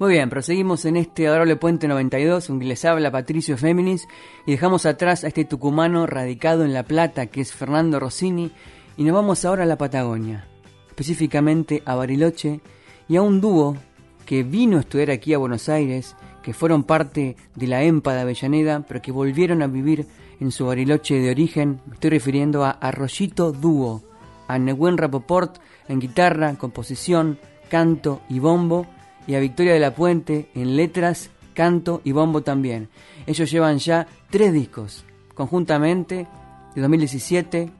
Muy 0.00 0.12
bien, 0.12 0.30
proseguimos 0.30 0.84
en 0.84 0.96
este 0.96 1.26
adorable 1.26 1.56
Puente 1.56 1.88
92, 1.88 2.50
un 2.50 2.60
les 2.60 2.84
habla 2.84 3.10
Patricio 3.10 3.58
Féminis, 3.58 4.06
y 4.46 4.52
dejamos 4.52 4.86
atrás 4.86 5.24
a 5.24 5.26
este 5.26 5.44
tucumano 5.44 6.06
radicado 6.06 6.64
en 6.64 6.72
La 6.72 6.84
Plata, 6.84 7.26
que 7.26 7.40
es 7.40 7.52
Fernando 7.52 7.98
Rossini, 7.98 8.52
y 8.96 9.02
nos 9.02 9.16
vamos 9.16 9.44
ahora 9.44 9.64
a 9.64 9.66
la 9.66 9.76
Patagonia, 9.76 10.46
específicamente 10.86 11.82
a 11.84 11.96
Bariloche, 11.96 12.60
y 13.08 13.16
a 13.16 13.22
un 13.22 13.40
dúo 13.40 13.76
que 14.24 14.44
vino 14.44 14.76
a 14.76 14.80
estudiar 14.82 15.10
aquí 15.10 15.34
a 15.34 15.38
Buenos 15.38 15.68
Aires, 15.68 16.14
que 16.44 16.54
fueron 16.54 16.84
parte 16.84 17.34
de 17.56 17.66
la 17.66 17.82
EMPA 17.82 18.14
de 18.14 18.20
Avellaneda, 18.20 18.84
pero 18.86 19.02
que 19.02 19.10
volvieron 19.10 19.62
a 19.62 19.66
vivir 19.66 20.06
en 20.38 20.52
su 20.52 20.66
Bariloche 20.66 21.18
de 21.18 21.32
origen. 21.32 21.80
Me 21.86 21.94
estoy 21.94 22.10
refiriendo 22.10 22.64
a 22.64 22.70
Arroyito 22.70 23.50
Dúo, 23.50 24.04
a 24.46 24.60
Nehuen 24.60 24.96
Rapoport 24.96 25.58
en 25.88 25.98
guitarra, 25.98 26.54
composición, 26.54 27.40
canto 27.68 28.20
y 28.28 28.38
bombo, 28.38 28.86
y 29.28 29.34
a 29.34 29.40
Victoria 29.40 29.74
de 29.74 29.78
la 29.78 29.94
Puente 29.94 30.48
en 30.54 30.74
letras, 30.74 31.30
canto 31.54 32.00
y 32.02 32.12
bombo 32.12 32.40
también. 32.40 32.88
Ellos 33.26 33.50
llevan 33.50 33.78
ya 33.78 34.08
tres 34.30 34.52
discos, 34.52 35.04
conjuntamente 35.34 36.26
de 36.74 36.80
2017, 36.80 37.70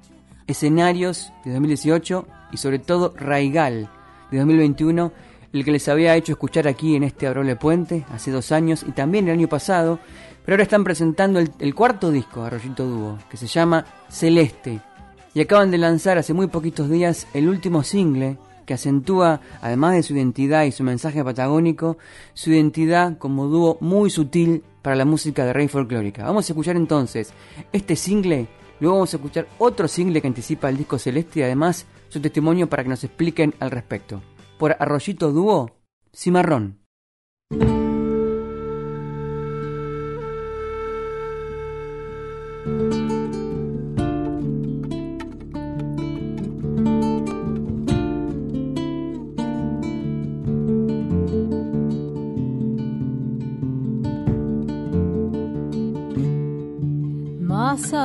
Escenarios 0.46 1.32
de 1.44 1.52
2018 1.52 2.26
y 2.52 2.58
sobre 2.58 2.78
todo 2.78 3.14
Raigal 3.16 3.90
de 4.30 4.38
2021, 4.38 5.12
el 5.52 5.64
que 5.64 5.72
les 5.72 5.88
había 5.88 6.14
hecho 6.16 6.32
escuchar 6.32 6.68
aquí 6.68 6.94
en 6.94 7.02
este 7.02 7.26
Abrole 7.26 7.56
Puente 7.56 8.04
hace 8.12 8.30
dos 8.30 8.52
años 8.52 8.84
y 8.86 8.92
también 8.92 9.26
el 9.26 9.34
año 9.34 9.48
pasado, 9.48 9.98
pero 10.44 10.54
ahora 10.54 10.64
están 10.64 10.84
presentando 10.84 11.40
el, 11.40 11.74
cuarto 11.74 12.10
disco, 12.10 12.42
Arroyito 12.42 12.86
Dúo, 12.86 13.18
que 13.30 13.38
se 13.38 13.46
llama 13.46 13.86
Celeste. 14.10 14.80
Y 15.32 15.40
acaban 15.40 15.70
de 15.70 15.78
lanzar 15.78 16.18
hace 16.18 16.34
muy 16.34 16.48
poquitos 16.48 16.90
días 16.90 17.26
el 17.32 17.48
último 17.48 17.82
single 17.82 18.38
que 18.68 18.74
acentúa, 18.74 19.40
además 19.62 19.94
de 19.94 20.02
su 20.02 20.14
identidad 20.14 20.64
y 20.64 20.72
su 20.72 20.84
mensaje 20.84 21.24
patagónico, 21.24 21.96
su 22.34 22.50
identidad 22.50 23.16
como 23.16 23.46
dúo 23.46 23.78
muy 23.80 24.10
sutil 24.10 24.62
para 24.82 24.94
la 24.94 25.06
música 25.06 25.46
de 25.46 25.54
Rey 25.54 25.68
Folclórica. 25.68 26.24
Vamos 26.24 26.48
a 26.48 26.52
escuchar 26.52 26.76
entonces 26.76 27.32
este 27.72 27.96
single, 27.96 28.46
luego 28.78 28.96
vamos 28.96 29.14
a 29.14 29.16
escuchar 29.16 29.48
otro 29.56 29.88
single 29.88 30.20
que 30.20 30.28
anticipa 30.28 30.68
el 30.68 30.76
disco 30.76 30.98
Celeste 30.98 31.40
y 31.40 31.44
además 31.44 31.86
su 32.10 32.20
testimonio 32.20 32.68
para 32.68 32.82
que 32.82 32.90
nos 32.90 33.04
expliquen 33.04 33.54
al 33.58 33.70
respecto. 33.70 34.20
Por 34.58 34.76
Arroyito 34.78 35.32
Dúo, 35.32 35.70
Cimarrón. 36.14 36.78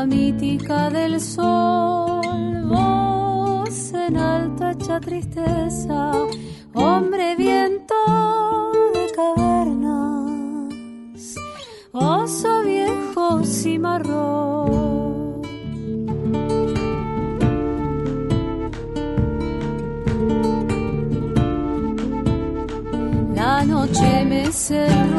Mítica 0.06 0.90
del 0.90 1.20
sol, 1.20 2.22
voz 2.66 3.94
en 3.94 4.18
alta 4.18 4.72
hecha 4.72 5.00
tristeza, 5.00 6.12
hombre 6.74 7.36
viento 7.36 7.94
de 8.94 9.12
cavernas, 9.16 10.16
oso 11.92 12.64
viejo 12.64 13.44
cimarrón. 13.44 15.42
La 23.36 23.64
noche 23.66 24.26
me 24.26 24.52
cerró 24.52 25.13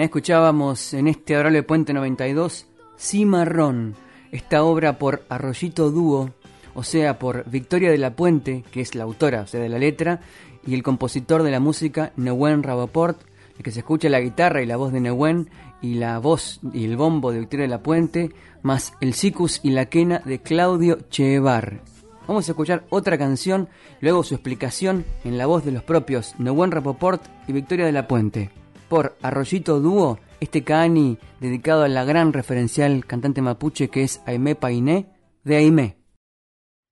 escuchábamos 0.00 0.94
en 0.94 1.06
este 1.06 1.36
Adorable 1.36 1.62
Puente 1.62 1.92
92 1.92 2.66
Cimarrón, 2.98 3.94
esta 4.32 4.64
obra 4.64 4.98
por 4.98 5.22
Arroyito 5.28 5.92
Dúo, 5.92 6.30
o 6.74 6.82
sea, 6.82 7.20
por 7.20 7.48
Victoria 7.48 7.92
de 7.92 7.98
la 7.98 8.16
Puente, 8.16 8.64
que 8.72 8.80
es 8.80 8.96
la 8.96 9.04
autora, 9.04 9.42
o 9.42 9.46
sea, 9.46 9.60
de 9.60 9.68
la 9.68 9.78
letra, 9.78 10.22
y 10.66 10.74
el 10.74 10.82
compositor 10.82 11.44
de 11.44 11.52
la 11.52 11.60
música, 11.60 12.12
Raboport, 12.16 13.20
el 13.58 13.62
que 13.62 13.70
se 13.70 13.78
escucha 13.78 14.08
la 14.08 14.18
guitarra 14.18 14.60
y 14.60 14.66
la 14.66 14.76
voz 14.76 14.92
de 14.92 15.02
Neuen, 15.02 15.48
y 15.80 15.94
la 15.94 16.18
voz 16.18 16.58
y 16.72 16.84
el 16.84 16.96
bombo 16.96 17.30
de 17.30 17.38
Victoria 17.38 17.66
de 17.66 17.70
la 17.70 17.84
Puente, 17.84 18.30
más 18.62 18.94
el 19.00 19.14
sicus 19.14 19.60
y 19.62 19.70
la 19.70 19.86
quena 19.86 20.20
de 20.24 20.40
Claudio 20.40 20.98
Chevar. 21.10 21.80
Vamos 22.26 22.48
a 22.48 22.52
escuchar 22.52 22.86
otra 22.90 23.16
canción, 23.16 23.68
luego 24.00 24.24
su 24.24 24.34
explicación 24.34 25.04
en 25.22 25.38
la 25.38 25.46
voz 25.46 25.64
de 25.64 25.70
los 25.70 25.84
propios 25.84 26.34
Neuen 26.40 26.72
Rapoport 26.72 27.22
y 27.46 27.52
Victoria 27.52 27.86
de 27.86 27.92
la 27.92 28.08
Puente 28.08 28.50
por 28.90 29.16
Arroyito 29.22 29.80
Dúo, 29.80 30.18
Este 30.40 30.64
Cani 30.64 31.16
dedicado 31.38 31.84
a 31.84 31.88
la 31.88 32.04
gran 32.04 32.32
referencial 32.32 33.06
cantante 33.06 33.40
mapuche 33.40 33.88
que 33.88 34.02
es 34.02 34.20
Aimé 34.26 34.56
Painé 34.56 35.06
de 35.44 35.56
Aimé. 35.56 35.96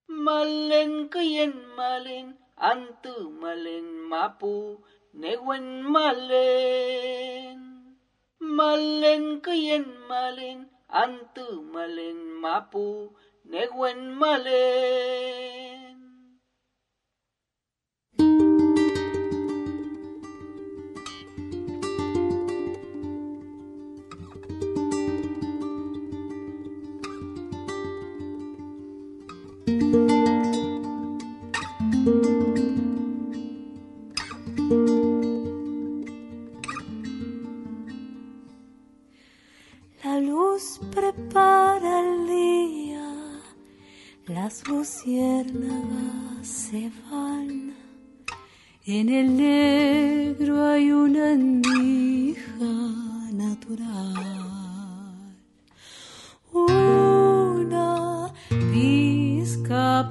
Malen 0.06 1.08
kayen 1.08 1.54
malen 1.76 2.38
antu 2.56 3.30
malen 3.42 3.86
mapu 4.08 4.80
neguen 5.12 5.82
malen 5.82 7.58
malen 8.38 9.40
kayen 9.40 9.86
malen 10.08 10.70
antu 10.88 11.62
malen 11.74 12.18
mapu 12.40 13.12
neguen 13.44 14.00
malen 14.20 15.98
las 44.48 44.66
luciérnagas 44.66 46.46
se 46.46 46.90
van. 47.10 47.74
En 48.86 49.10
el 49.10 49.36
negro 49.36 50.64
hay 50.64 50.90
una 50.90 51.32
andija 51.32 52.72
natural. 53.30 54.14
Una 56.50 58.32
pizca 58.72 60.10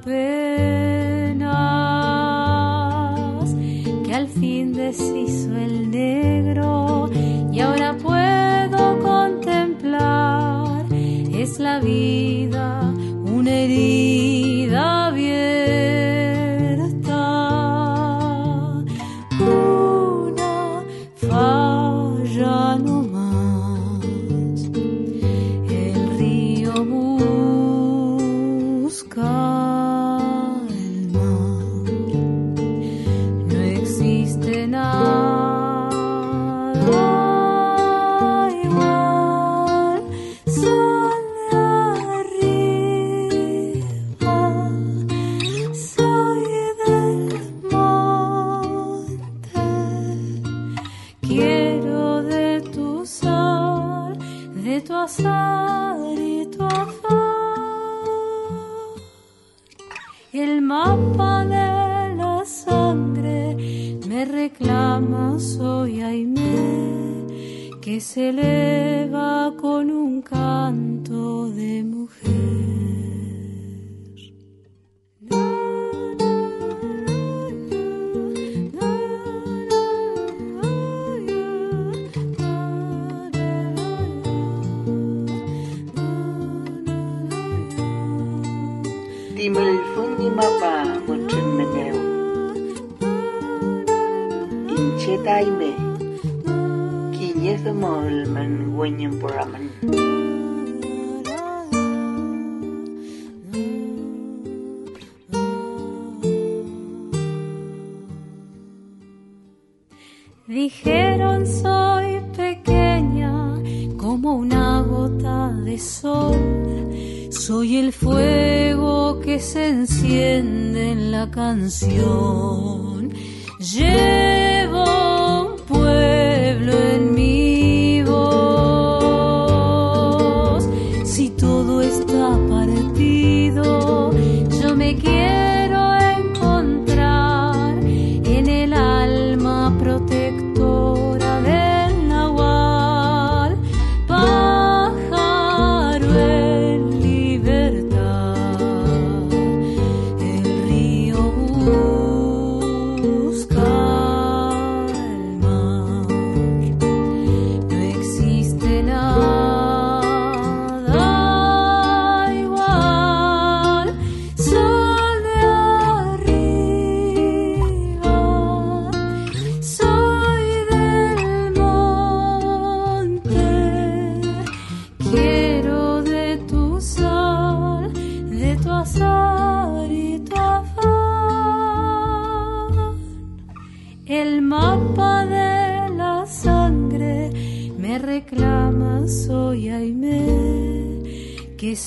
como 114.17 114.38
una 114.38 114.82
gota 114.82 115.53
de 115.63 115.77
sol. 115.77 116.89
Soy 117.30 117.77
el 117.77 117.93
fuego 117.93 119.19
que 119.19 119.39
se 119.39 119.67
enciende 119.67 120.91
en 120.91 121.12
la 121.12 121.30
canción. 121.30 123.13
Llevo 123.60 125.51
un 125.51 125.60
pueblo 125.67 126.73
en 126.95 127.13
mi 127.13 128.01
voz. 128.01 128.57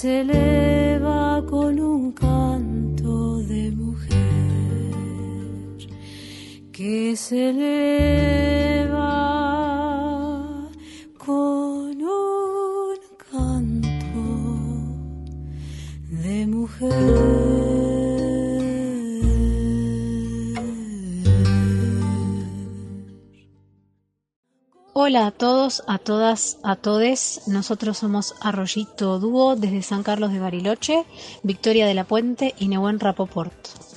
Se 0.00 0.20
eleva 0.20 1.44
con 1.46 1.78
un 1.78 2.12
canto 2.12 3.36
de 3.42 3.70
mujer, 3.72 4.16
que 6.72 7.14
se 7.14 7.50
eleva 7.50 8.39
Hola 25.10 25.26
a 25.26 25.32
todos, 25.32 25.82
a 25.88 25.98
todas, 25.98 26.58
a 26.62 26.76
todes. 26.76 27.40
Nosotros 27.48 27.98
somos 27.98 28.36
Arroyito 28.40 29.18
Dúo 29.18 29.56
desde 29.56 29.82
San 29.82 30.04
Carlos 30.04 30.30
de 30.32 30.38
Bariloche, 30.38 31.04
Victoria 31.42 31.84
de 31.84 31.94
la 31.94 32.04
Puente 32.04 32.54
y 32.60 32.68
Nehuen 32.68 33.00
Rapoport. 33.00 33.52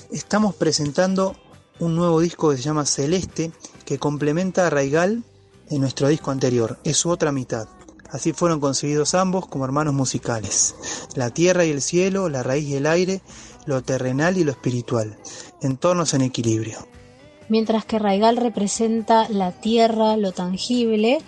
Estamos 0.10 0.56
presentando 0.56 1.36
un 1.78 1.96
nuevo 1.96 2.20
disco 2.20 2.50
que 2.50 2.58
se 2.58 2.64
llama 2.64 2.88
Celeste, 2.88 3.52
que 3.86 4.00
complementa 4.00 4.66
a 4.66 4.72
Raigal 4.72 5.24
en 5.70 5.82
nuestro 5.82 6.08
disco 6.08 6.32
anterior, 6.32 6.80
es 6.84 6.98
su 6.98 7.12
otra 7.12 7.32
mitad. 7.32 7.68
Así 8.10 8.34
fueron 8.34 8.60
concebidos 8.60 9.14
ambos 9.14 9.46
como 9.46 9.66
hermanos 9.66 9.94
musicales. 9.94 10.74
La 11.14 11.30
tierra 11.30 11.64
y 11.64 11.70
el 11.70 11.84
cielo, 11.84 12.28
la 12.28 12.42
raíz 12.42 12.68
y 12.68 12.76
el 12.78 12.88
aire, 12.88 13.22
lo 13.68 13.84
terrenal 13.84 14.40
y 14.40 14.44
lo 14.44 14.50
espiritual, 14.50 15.16
entornos 15.62 16.16
en 16.16 16.22
equilibrio. 16.22 16.88
Mientras 17.50 17.86
que 17.86 18.00
Raigal 18.00 18.38
representa 18.38 19.28
la 19.30 19.52
tierra, 19.52 20.18
lo 20.18 20.32
tangible, 20.32 21.20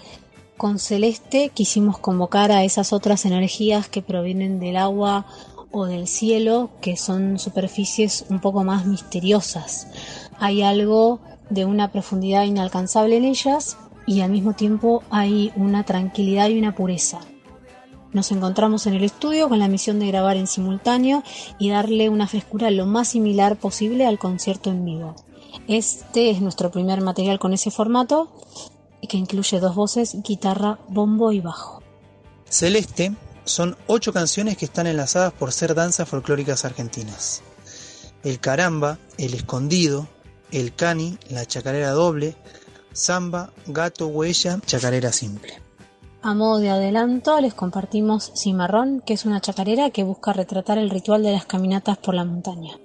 con 0.58 0.80
Celeste 0.80 1.50
quisimos 1.54 1.98
convocar 1.98 2.52
a 2.52 2.64
esas 2.64 2.94
otras 2.94 3.26
energías 3.26 3.90
que 3.90 4.02
provienen 4.02 4.60
del 4.60 4.78
agua 4.78 5.26
o 5.72 5.86
del 5.86 6.08
cielo, 6.08 6.70
que 6.80 6.96
son 6.96 7.38
superficies 7.38 8.26
un 8.30 8.40
poco 8.40 8.64
más 8.64 8.86
misteriosas. 8.86 9.88
Hay 10.40 10.62
algo 10.62 11.20
de 11.50 11.66
una 11.66 11.92
profundidad 11.92 12.46
inalcanzable 12.46 13.18
en 13.18 13.26
ellas 13.26 13.78
y 14.08 14.22
al 14.22 14.32
mismo 14.32 14.54
tiempo 14.54 15.04
hay 15.10 15.52
una 15.58 15.84
tranquilidad 15.84 16.48
y 16.48 16.58
una 16.58 16.74
pureza. 16.74 17.20
Nos 18.14 18.32
encontramos 18.32 18.88
en 18.88 18.94
el 18.94 19.04
estudio 19.04 19.50
con 19.50 19.60
la 19.60 19.68
misión 19.68 20.00
de 20.00 20.08
grabar 20.08 20.38
en 20.38 20.48
simultáneo 20.48 21.22
y 21.60 21.70
darle 21.70 22.08
una 22.08 22.28
frescura 22.28 22.72
lo 22.72 22.86
más 22.86 23.10
similar 23.10 23.58
posible 23.58 24.06
al 24.06 24.18
concierto 24.18 24.70
en 24.70 24.86
vivo. 24.86 25.16
Este 25.68 26.30
es 26.30 26.42
nuestro 26.42 26.72
primer 26.72 27.02
material 27.02 27.40
con 27.40 27.54
ese 27.54 27.72
formato 27.72 28.32
que 29.08 29.18
incluye 29.18 29.60
dos 29.60 29.76
voces, 29.76 30.18
guitarra, 30.24 30.80
bombo 30.88 31.32
y 31.32 31.40
bajo. 31.40 31.82
Celeste 32.50 33.14
son 33.44 33.78
ocho 33.88 34.14
canciones 34.14 34.58
que 34.58 34.66
están 34.66 34.88
enlazadas 34.88 35.34
por 35.34 35.52
ser 35.52 35.76
danzas 35.76 36.10
folclóricas 36.10 36.66
argentinas. 36.66 37.42
El 38.24 38.40
caramba, 38.40 38.98
el 39.18 39.34
escondido, 39.34 40.08
el 40.52 40.74
cani, 40.74 41.18
la 41.30 41.46
chacarera 41.46 41.92
doble, 41.92 42.36
samba, 42.94 43.52
gato, 43.68 44.08
huella, 44.08 44.60
chacarera 44.66 45.12
simple. 45.12 45.62
A 46.22 46.34
modo 46.34 46.58
de 46.58 46.72
adelanto 46.72 47.40
les 47.40 47.54
compartimos 47.54 48.32
Cimarrón, 48.36 49.02
que 49.06 49.14
es 49.14 49.26
una 49.26 49.42
chacarera 49.42 49.92
que 49.92 50.04
busca 50.04 50.34
retratar 50.34 50.80
el 50.80 50.90
ritual 50.90 51.22
de 51.22 51.32
las 51.32 51.46
caminatas 51.46 52.00
por 52.00 52.16
la 52.16 52.26
montaña. 52.26 52.80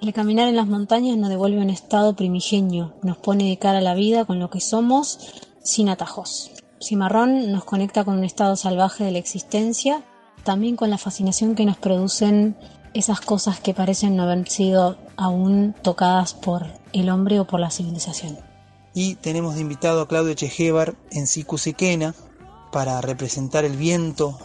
El 0.00 0.12
caminar 0.12 0.48
en 0.48 0.56
las 0.56 0.66
montañas 0.66 1.16
nos 1.16 1.30
devuelve 1.30 1.58
un 1.58 1.70
estado 1.70 2.14
primigenio, 2.16 2.94
nos 3.02 3.16
pone 3.16 3.48
de 3.48 3.58
cara 3.58 3.78
a 3.78 3.82
la 3.82 3.94
vida 3.94 4.24
con 4.24 4.38
lo 4.38 4.50
que 4.50 4.60
somos, 4.60 5.18
sin 5.62 5.88
atajos. 5.88 6.50
Cimarrón 6.82 7.52
nos 7.52 7.64
conecta 7.64 8.04
con 8.04 8.18
un 8.18 8.24
estado 8.24 8.56
salvaje 8.56 9.04
de 9.04 9.12
la 9.12 9.18
existencia, 9.18 10.02
también 10.42 10.76
con 10.76 10.90
la 10.90 10.98
fascinación 10.98 11.54
que 11.54 11.64
nos 11.64 11.78
producen 11.78 12.56
esas 12.92 13.20
cosas 13.20 13.60
que 13.60 13.74
parecen 13.74 14.16
no 14.16 14.24
haber 14.24 14.48
sido 14.48 14.98
aún 15.16 15.74
tocadas 15.82 16.34
por 16.34 16.66
el 16.92 17.08
hombre 17.08 17.40
o 17.40 17.46
por 17.46 17.60
la 17.60 17.70
civilización. 17.70 18.38
Y 18.92 19.16
tenemos 19.16 19.54
de 19.54 19.62
invitado 19.62 20.02
a 20.02 20.08
Claudio 20.08 20.34
Chejevar 20.34 20.94
en 21.10 21.26
Sicusequena 21.26 22.14
para 22.70 23.00
representar 23.00 23.64
el 23.64 23.76
viento 23.76 24.38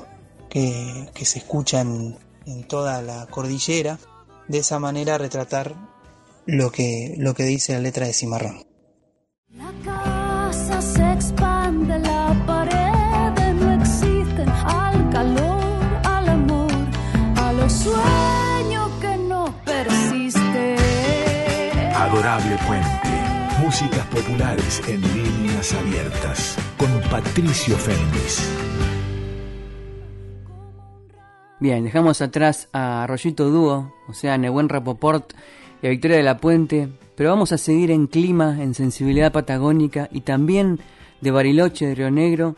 que, 0.49 1.11
se 1.21 1.39
escucha 1.39 1.81
en 1.81 2.17
toda 2.67 3.01
la 3.01 3.27
cordillera 3.27 3.99
de 4.49 4.57
esa 4.57 4.79
manera 4.79 5.17
retratar 5.17 5.75
lo 6.45 6.71
que, 6.71 7.15
lo 7.17 7.33
que 7.33 7.43
dice 7.43 7.73
la 7.73 7.79
letra 7.79 8.07
de 8.07 8.13
Cimarrón. 8.13 8.65
La 9.55 9.71
casa 9.85 10.81
se 10.81 11.11
expande, 11.13 11.97
la 11.99 12.43
pared 12.45 13.53
no 13.53 13.81
existe 13.81 14.43
al 14.65 15.09
calor, 15.11 16.01
al 16.03 16.29
amor, 16.29 16.71
a 17.37 17.53
los 17.53 17.71
sueños 17.71 18.89
que 18.99 19.17
no 19.17 19.55
persisten. 19.63 20.77
Adorable 21.95 22.57
Puente. 22.67 22.89
Músicas 23.61 24.05
populares 24.07 24.81
en 24.87 25.01
líneas 25.01 25.73
abiertas. 25.73 26.55
Con 26.77 27.01
Patricio 27.09 27.77
Fernández. 27.77 28.39
Bien, 31.61 31.83
dejamos 31.83 32.21
atrás 32.21 32.69
a 32.71 33.05
Rollito 33.05 33.49
Dúo, 33.49 33.93
o 34.07 34.13
sea, 34.13 34.35
a 34.35 34.37
Nebuen 34.37 34.69
Rapoport 34.69 35.33
y 35.81 35.87
a 35.87 35.89
Victoria 35.89 36.15
de 36.15 36.23
la 36.23 36.37
Puente, 36.37 36.87
pero 37.15 37.31
vamos 37.31 37.51
a 37.51 37.57
seguir 37.57 37.91
en 37.91 38.07
clima, 38.07 38.63
en 38.63 38.73
sensibilidad 38.73 39.33
patagónica 39.33 40.07
y 40.09 40.21
también 40.21 40.79
de 41.19 41.31
Bariloche, 41.31 41.87
de 41.87 41.95
Río 41.95 42.11
Negro, 42.11 42.55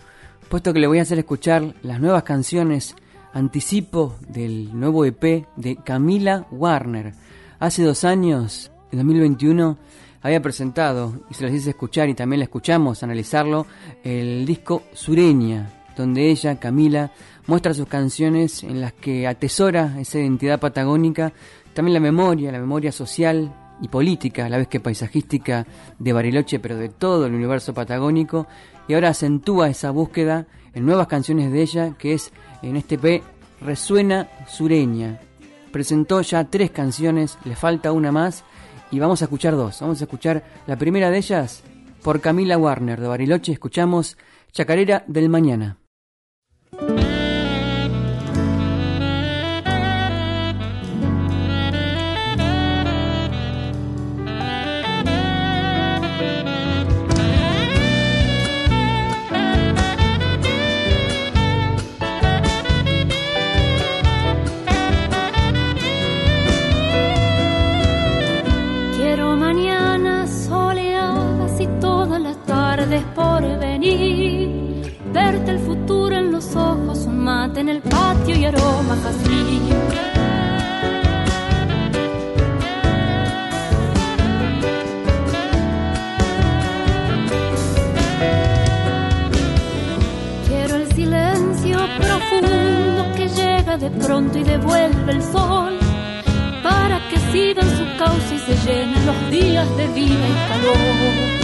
puesto 0.50 0.72
que 0.72 0.80
le 0.80 0.86
voy 0.86 1.00
a 1.00 1.02
hacer 1.02 1.18
escuchar 1.18 1.74
las 1.82 2.00
nuevas 2.00 2.22
canciones, 2.22 2.96
anticipo 3.34 4.18
del 4.30 4.80
nuevo 4.80 5.04
EP 5.04 5.48
de 5.56 5.78
Camila 5.84 6.46
Warner. 6.52 7.16
Hace 7.58 7.82
dos 7.82 8.04
años, 8.04 8.72
en 8.92 9.00
2021, 9.00 9.80
había 10.22 10.44
presentado, 10.44 11.22
y 11.28 11.34
se 11.34 11.46
las 11.46 11.54
hice 11.54 11.72
escuchar 11.72 12.08
y 12.08 12.14
también 12.14 12.42
la 12.42 12.46
escuchamos, 12.46 13.02
analizarlo, 13.02 13.66
el 14.04 14.46
disco 14.46 14.84
Sureña, 14.94 15.74
donde 15.98 16.30
ella, 16.30 16.60
Camila, 16.60 17.12
muestra 17.52 17.74
sus 17.74 17.88
canciones 17.88 18.64
en 18.64 18.80
las 18.80 18.94
que 18.94 19.28
atesora 19.28 20.00
esa 20.00 20.20
identidad 20.20 20.58
patagónica, 20.58 21.34
también 21.74 21.96
la 21.96 22.00
memoria, 22.00 22.50
la 22.50 22.60
memoria 22.60 22.94
social 22.94 23.54
y 23.82 23.90
política, 23.90 24.46
a 24.46 24.50
la 24.50 24.56
vez 24.56 24.70
que 24.70 24.80
paisajística 24.80 25.68
de 26.00 26.14
Bariloche, 26.14 26.62
pero 26.62 26.78
de 26.78 26.88
todo 26.88 27.26
el 27.26 27.34
universo 27.34 27.74
patagónico, 27.74 28.48
y 28.88 28.94
ahora 28.94 29.10
acentúa 29.10 29.68
esa 29.68 29.92
búsqueda 29.92 30.48
en 30.74 30.86
nuevas 30.86 31.08
canciones 31.08 31.52
de 31.52 31.62
ella, 31.62 31.94
que 32.00 32.14
es 32.14 32.32
en 32.62 32.78
este 32.78 32.98
P 32.98 33.22
Resuena 33.60 34.30
Sureña. 34.48 35.20
Presentó 35.74 36.22
ya 36.22 36.46
tres 36.46 36.72
canciones, 36.72 37.38
le 37.44 37.58
falta 37.58 37.92
una 37.92 38.14
más, 38.14 38.46
y 38.92 39.00
vamos 39.00 39.22
a 39.22 39.26
escuchar 39.26 39.58
dos. 39.58 39.82
Vamos 39.82 40.00
a 40.00 40.06
escuchar 40.06 40.42
la 40.68 40.78
primera 40.78 41.10
de 41.10 41.18
ellas 41.18 41.64
por 42.02 42.22
Camila 42.22 42.58
Warner 42.58 43.02
de 43.02 43.10
Bariloche, 43.10 43.52
escuchamos 43.52 44.18
Chacarera 44.54 45.04
del 45.06 45.28
Mañana. 45.28 45.80
De 93.78 93.90
pronto 93.90 94.38
y 94.38 94.44
devuelve 94.44 95.12
el 95.12 95.24
sol 95.24 95.80
para 96.62 97.00
que 97.10 97.18
sigan 97.32 97.68
su 97.78 97.98
cauce 97.98 98.36
y 98.36 98.40
se 98.40 98.56
llenen 98.68 99.06
los 99.06 99.32
días 99.32 99.78
de 99.78 99.88
vida 99.88 100.28
y 100.28 100.50
calor. 100.50 101.41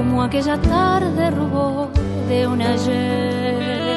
Como 0.00 0.22
aquella 0.22 0.56
tarde 0.56 1.30
robó 1.30 1.90
de 2.26 2.46
un 2.46 2.62
ayer. 2.62 3.89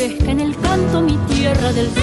Florezca 0.00 0.30
en 0.30 0.40
el 0.40 0.56
canto 0.56 1.02
mi 1.02 1.16
tierra 1.28 1.72
del 1.72 1.86
sur. 1.88 2.00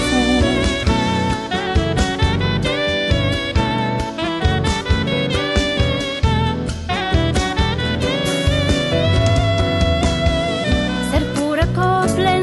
Ser 11.10 11.24
pura 11.34 11.66
copla 11.74 12.38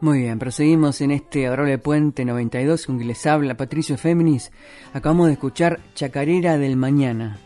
Muy 0.00 0.18
bien, 0.18 0.38
proseguimos 0.38 1.00
en 1.00 1.12
este 1.12 1.46
Adorable 1.46 1.78
Puente 1.78 2.26
92 2.26 2.84
con 2.84 2.98
que 2.98 3.06
les 3.06 3.24
habla 3.24 3.56
Patricio 3.56 3.96
Féminis. 3.96 4.52
Acabamos 4.92 5.28
de 5.28 5.32
escuchar 5.32 5.80
Chacarera 5.94 6.58
del 6.58 6.76
Mañana, 6.76 7.38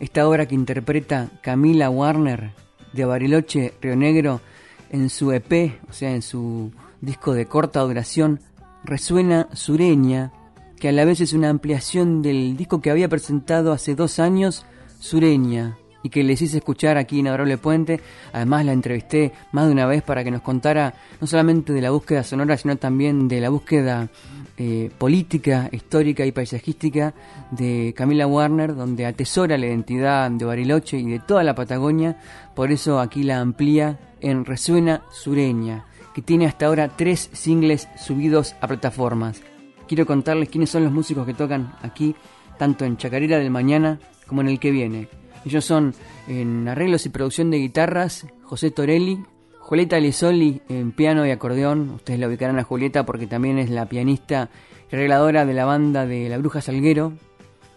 esta 0.00 0.26
obra 0.26 0.46
que 0.46 0.54
interpreta 0.54 1.28
Camila 1.42 1.90
Warner 1.90 2.52
de 2.94 3.04
Bariloche 3.04 3.74
Río 3.82 3.96
Negro 3.96 4.40
en 4.88 5.10
su 5.10 5.30
EP, 5.30 5.78
o 5.90 5.92
sea, 5.92 6.14
en 6.14 6.22
su 6.22 6.72
disco 7.02 7.34
de 7.34 7.44
corta 7.44 7.80
duración, 7.80 8.40
Resuena 8.82 9.48
Sureña, 9.52 10.32
que 10.78 10.88
a 10.88 10.92
la 10.92 11.04
vez 11.04 11.20
es 11.20 11.32
una 11.32 11.50
ampliación 11.50 12.22
del 12.22 12.56
disco 12.56 12.80
que 12.80 12.90
había 12.90 13.08
presentado 13.08 13.72
hace 13.72 13.94
dos 13.94 14.18
años, 14.18 14.64
Sureña, 15.00 15.76
y 16.02 16.10
que 16.10 16.22
les 16.22 16.40
hice 16.40 16.58
escuchar 16.58 16.96
aquí 16.96 17.18
en 17.18 17.26
Adorable 17.26 17.58
Puente. 17.58 18.00
Además 18.32 18.64
la 18.64 18.72
entrevisté 18.72 19.32
más 19.52 19.66
de 19.66 19.72
una 19.72 19.86
vez 19.86 20.02
para 20.02 20.22
que 20.22 20.30
nos 20.30 20.42
contara 20.42 20.94
no 21.20 21.26
solamente 21.26 21.72
de 21.72 21.80
la 21.80 21.90
búsqueda 21.90 22.22
sonora, 22.22 22.56
sino 22.56 22.76
también 22.76 23.26
de 23.28 23.40
la 23.40 23.48
búsqueda 23.48 24.08
eh, 24.56 24.90
política, 24.96 25.68
histórica 25.72 26.24
y 26.24 26.32
paisajística 26.32 27.14
de 27.50 27.92
Camila 27.96 28.26
Warner, 28.26 28.74
donde 28.74 29.06
atesora 29.06 29.58
la 29.58 29.66
identidad 29.66 30.30
de 30.30 30.44
Bariloche 30.44 30.98
y 30.98 31.10
de 31.10 31.18
toda 31.18 31.42
la 31.42 31.54
Patagonia. 31.54 32.18
Por 32.54 32.70
eso 32.70 33.00
aquí 33.00 33.24
la 33.24 33.40
amplía 33.40 33.98
en 34.20 34.44
Resuena 34.44 35.02
Sureña, 35.10 35.84
que 36.14 36.22
tiene 36.22 36.46
hasta 36.46 36.66
ahora 36.66 36.88
tres 36.96 37.30
singles 37.32 37.88
subidos 37.96 38.54
a 38.60 38.68
plataformas. 38.68 39.42
Quiero 39.88 40.04
contarles 40.04 40.50
quiénes 40.50 40.68
son 40.68 40.84
los 40.84 40.92
músicos 40.92 41.24
que 41.24 41.32
tocan 41.32 41.72
aquí, 41.80 42.14
tanto 42.58 42.84
en 42.84 42.98
Chacarera 42.98 43.38
del 43.38 43.50
Mañana 43.50 43.98
como 44.26 44.42
en 44.42 44.48
el 44.48 44.60
que 44.60 44.70
viene. 44.70 45.08
Ellos 45.46 45.64
son 45.64 45.94
en 46.26 46.68
arreglos 46.68 47.06
y 47.06 47.08
producción 47.08 47.50
de 47.50 47.56
guitarras, 47.56 48.26
José 48.42 48.70
Torelli, 48.70 49.18
Julieta 49.60 49.98
Lisoli 49.98 50.60
en 50.68 50.92
piano 50.92 51.26
y 51.26 51.30
acordeón. 51.30 51.90
Ustedes 51.90 52.20
la 52.20 52.28
ubicarán 52.28 52.58
a 52.58 52.64
Julieta 52.64 53.06
porque 53.06 53.26
también 53.26 53.58
es 53.58 53.70
la 53.70 53.86
pianista 53.86 54.50
y 54.92 54.94
arregladora 54.94 55.46
de 55.46 55.54
la 55.54 55.64
banda 55.64 56.04
de 56.04 56.28
La 56.28 56.36
Bruja 56.36 56.60
Salguero. 56.60 57.14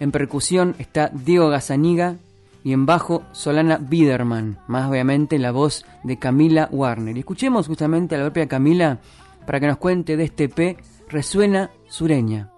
En 0.02 0.12
percusión 0.12 0.76
está 0.80 1.10
Diego 1.14 1.50
Gazaniga 1.50 2.18
y 2.62 2.74
en 2.74 2.86
bajo 2.86 3.24
Solana 3.32 3.78
Biederman, 3.78 4.60
más 4.68 4.90
obviamente 4.90 5.40
la 5.40 5.52
voz 5.52 5.86
de 6.04 6.20
Camila 6.20 6.68
Warner. 6.72 7.16
Y 7.16 7.22
escuchemos 7.22 7.68
justamente 7.68 8.16
a 8.16 8.18
la 8.18 8.26
propia 8.26 8.48
Camila 8.48 9.00
para 9.46 9.62
que 9.62 9.68
nos 9.68 9.78
cuente 9.78 10.18
de 10.18 10.26
este 10.26 10.50
P 10.50 10.78
Resuena 11.12 11.70
Sureña. 11.88 12.50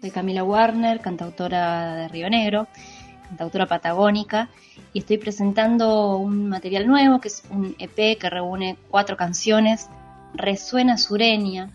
Soy 0.00 0.10
Camila 0.10 0.42
Warner, 0.42 1.00
cantautora 1.00 1.94
de 1.94 2.08
Río 2.08 2.28
Negro 2.28 2.66
cantautora 3.30 3.66
patagónica, 3.66 4.48
y 4.92 4.98
estoy 4.98 5.18
presentando 5.18 6.16
un 6.16 6.48
material 6.48 6.88
nuevo 6.88 7.20
que 7.20 7.28
es 7.28 7.44
un 7.48 7.76
EP 7.78 8.18
que 8.18 8.28
reúne 8.28 8.76
cuatro 8.90 9.16
canciones, 9.16 9.88
Resuena 10.34 10.98
Sureña, 10.98 11.70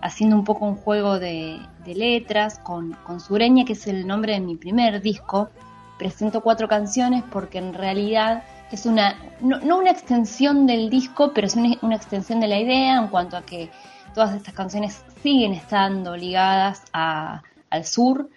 haciendo 0.00 0.36
un 0.36 0.44
poco 0.44 0.64
un 0.64 0.76
juego 0.76 1.18
de, 1.18 1.58
letras 1.84 2.60
con, 2.60 2.92
con, 3.04 3.18
Sureña, 3.18 3.64
que 3.64 3.72
es 3.72 3.88
el 3.88 4.06
nombre 4.06 4.34
de 4.34 4.40
mi 4.40 4.54
primer 4.54 5.02
disco. 5.02 5.50
Presento 5.98 6.40
cuatro 6.40 6.68
canciones 6.68 7.24
porque 7.32 7.58
en 7.58 7.74
realidad 7.74 8.44
es 8.70 8.86
una, 8.86 9.16
no, 9.40 9.76
una 9.76 9.90
extensión 9.90 10.68
del 10.68 10.88
disco, 10.88 11.32
pero 11.34 11.48
es 11.48 11.56
una 11.56 11.96
extensión 11.96 12.38
de 12.38 12.46
la 12.46 12.60
idea 12.60 12.96
en 12.96 13.08
cuanto 13.08 13.36
a 13.36 13.42
que 13.42 13.70
todas 14.12 14.34
estas 14.34 14.54
canciones 14.54 15.04
siguen 15.22 15.52
estando 15.52 16.16
ligadas 16.16 16.82
a, 16.92 17.42
al 17.70 17.84
sur, 17.84 18.28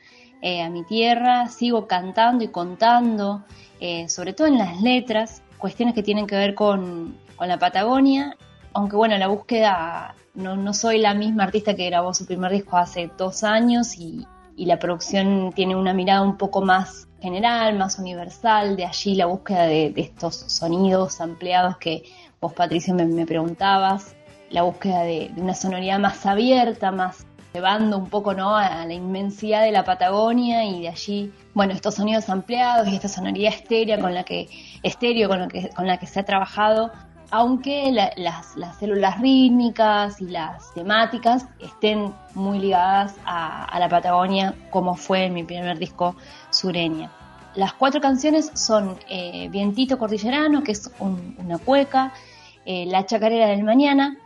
eh, 0.41 0.61
a 0.61 0.69
mi 0.69 0.83
tierra, 0.83 1.47
sigo 1.47 1.88
cantando 1.88 2.43
y 2.43 2.49
contando, 2.49 3.43
eh, 3.79 4.07
sobre 4.09 4.33
todo 4.33 4.47
en 4.47 4.57
las 4.57 4.81
letras, 4.81 5.41
cuestiones 5.57 5.95
que 5.95 6.03
tienen 6.03 6.27
que 6.27 6.35
ver 6.35 6.55
con, 6.55 7.17
la 7.39 7.59
Patagonia, 7.59 8.38
aunque 8.73 8.95
bueno, 8.95 9.17
la 9.17 9.27
búsqueda, 9.27 10.15
no, 10.35 10.73
soy 10.73 10.99
la 10.99 11.13
misma 11.13 11.43
artista 11.43 11.75
que 11.75 11.85
grabó 11.88 12.13
su 12.13 12.25
primer 12.25 12.51
disco 12.51 12.77
hace 12.77 13.11
dos 13.17 13.43
años 13.43 13.97
y, 13.97 14.25
la 14.57 14.79
producción 14.79 15.51
tiene 15.53 15.75
una 15.75 15.93
mirada 15.93 16.21
un 16.21 16.38
poco 16.38 16.61
más 16.61 17.09
general, 17.19 17.77
más 17.77 17.99
universal, 17.99 18.77
de 18.77 18.85
allí 18.85 19.15
la 19.15 19.25
búsqueda 19.25 19.63
de, 19.63 19.89
de 19.89 20.01
estos 20.01 20.35
sonidos 20.35 21.19
ampliados 21.19 21.75
que 21.77 22.03
vos 22.39 22.53
Patricio 22.53 22.93
me, 22.93 23.05
me 23.05 23.25
preguntabas, 23.25 24.15
la 24.56 24.63
búsqueda 24.63 25.02
de, 25.02 25.32
de 25.36 25.41
una 25.41 25.54
sonoridad 25.54 26.00
más 26.00 26.26
abierta, 26.26 26.89
más 26.89 27.26
llevando 27.54 27.98
un 27.98 28.10
poco 28.10 28.34
¿no? 28.34 28.56
a 28.56 28.86
la 28.86 28.94
inmensidad 28.94 29.63
de 29.63 29.72
la 29.72 29.84
Patagonia 29.84 30.63
y 30.63 30.82
de 30.82 30.88
allí, 30.88 31.34
bueno, 31.54 31.74
estos 31.74 31.96
sonidos 31.96 32.30
ampliados 32.30 32.88
y 32.88 32.96
esta 32.96 33.10
sonoridad 33.10 33.54
estéreo 33.54 34.00
con 34.00 34.13
la 34.13 34.24
que, 34.24 34.48
estéreo 34.82 35.28
con, 35.28 35.39
lo 35.39 35.48
que, 35.50 35.70
con 35.70 35.88
la 35.88 35.98
que 35.98 36.08
se 36.08 36.22
ha 36.22 36.24
trabajado, 36.24 36.91
aunque 37.32 37.91
la, 37.91 38.12
las, 38.15 38.56
las, 38.56 38.78
células 38.78 39.20
rítmicas 39.20 40.22
y 40.22 40.26
las 40.26 40.74
temáticas 40.74 41.48
estén 41.60 42.13
muy 42.34 42.60
ligadas 42.60 43.13
a, 43.26 43.65
a, 43.65 43.80
la 43.80 43.89
Patagonia, 43.89 44.54
como 44.70 44.96
fue 44.96 45.26
en 45.26 45.34
mi 45.34 45.44
primer 45.44 45.78
disco 45.78 46.15
Sureña. 46.50 47.12
Las 47.56 47.74
cuatro 47.74 48.00
canciones 48.00 48.52
son 48.54 48.98
eh, 49.10 49.50
Vientito 49.50 49.98
Cordillerano, 49.98 50.63
que 50.63 50.72
es 50.72 50.89
un, 51.00 51.36
una 51.39 51.58
cueca, 51.58 52.13
eh, 52.65 52.86
La 52.86 53.06
Chacarera 53.06 53.48
del 53.48 53.63
Mañana, 53.63 54.18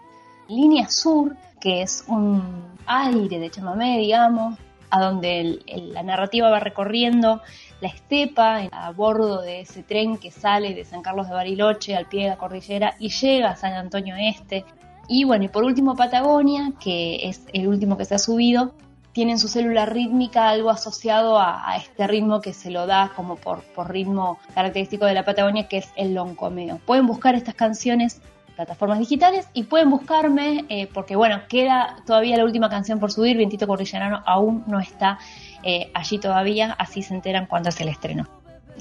Línea 0.49 0.89
Sur, 0.89 1.35
que 1.61 1.81
es 1.81 2.03
un 2.07 2.41
aire 2.85 3.39
de 3.39 3.49
chamamé, 3.49 3.99
digamos, 3.99 4.57
a 4.89 5.01
donde 5.01 5.59
la 5.93 6.03
narrativa 6.03 6.49
va 6.49 6.59
recorriendo 6.59 7.41
la 7.79 7.87
estepa 7.87 8.61
a 8.71 8.91
bordo 8.91 9.41
de 9.41 9.61
ese 9.61 9.83
tren 9.83 10.17
que 10.17 10.31
sale 10.31 10.73
de 10.73 10.83
San 10.83 11.01
Carlos 11.01 11.27
de 11.27 11.33
Bariloche 11.33 11.95
al 11.95 12.07
pie 12.07 12.23
de 12.23 12.29
la 12.29 12.37
cordillera 12.37 12.95
y 12.99 13.09
llega 13.09 13.51
a 13.51 13.55
San 13.55 13.73
Antonio 13.73 14.15
Este. 14.17 14.65
Y 15.07 15.23
bueno, 15.23 15.45
y 15.45 15.47
por 15.47 15.63
último 15.63 15.95
Patagonia, 15.95 16.73
que 16.79 17.29
es 17.29 17.45
el 17.53 17.67
último 17.67 17.97
que 17.97 18.05
se 18.05 18.15
ha 18.15 18.19
subido, 18.19 18.73
tiene 19.11 19.33
en 19.33 19.39
su 19.39 19.47
célula 19.47 19.85
rítmica 19.85 20.49
algo 20.49 20.69
asociado 20.69 21.39
a, 21.39 21.69
a 21.69 21.77
este 21.77 22.05
ritmo 22.07 22.41
que 22.41 22.53
se 22.53 22.69
lo 22.69 22.85
da 22.85 23.11
como 23.15 23.35
por, 23.35 23.61
por, 23.75 23.91
ritmo 23.91 24.39
característico 24.53 25.05
de 25.05 25.13
la 25.13 25.25
Patagonia, 25.25 25.67
que 25.67 25.77
es 25.77 25.89
el 25.95 26.13
loncomeo. 26.13 26.79
Pueden 26.85 27.07
buscar 27.07 27.35
estas 27.35 27.55
canciones 27.55 28.21
plataformas 28.59 28.99
digitales 28.99 29.47
y 29.53 29.63
pueden 29.63 29.89
buscarme 29.89 30.65
eh, 30.67 30.89
porque 30.93 31.15
bueno, 31.15 31.43
queda 31.47 31.95
todavía 32.05 32.35
la 32.35 32.43
última 32.43 32.69
canción 32.69 32.99
por 32.99 33.09
subir, 33.09 33.37
Vientito 33.37 33.65
Cordillerano 33.65 34.21
aún 34.25 34.65
no 34.67 34.81
está 34.81 35.17
eh, 35.63 35.89
allí 35.93 36.17
todavía, 36.17 36.75
así 36.77 37.01
se 37.01 37.13
enteran 37.13 37.45
cuando 37.45 37.69
es 37.69 37.79
el 37.79 37.87
estreno. 37.87 38.27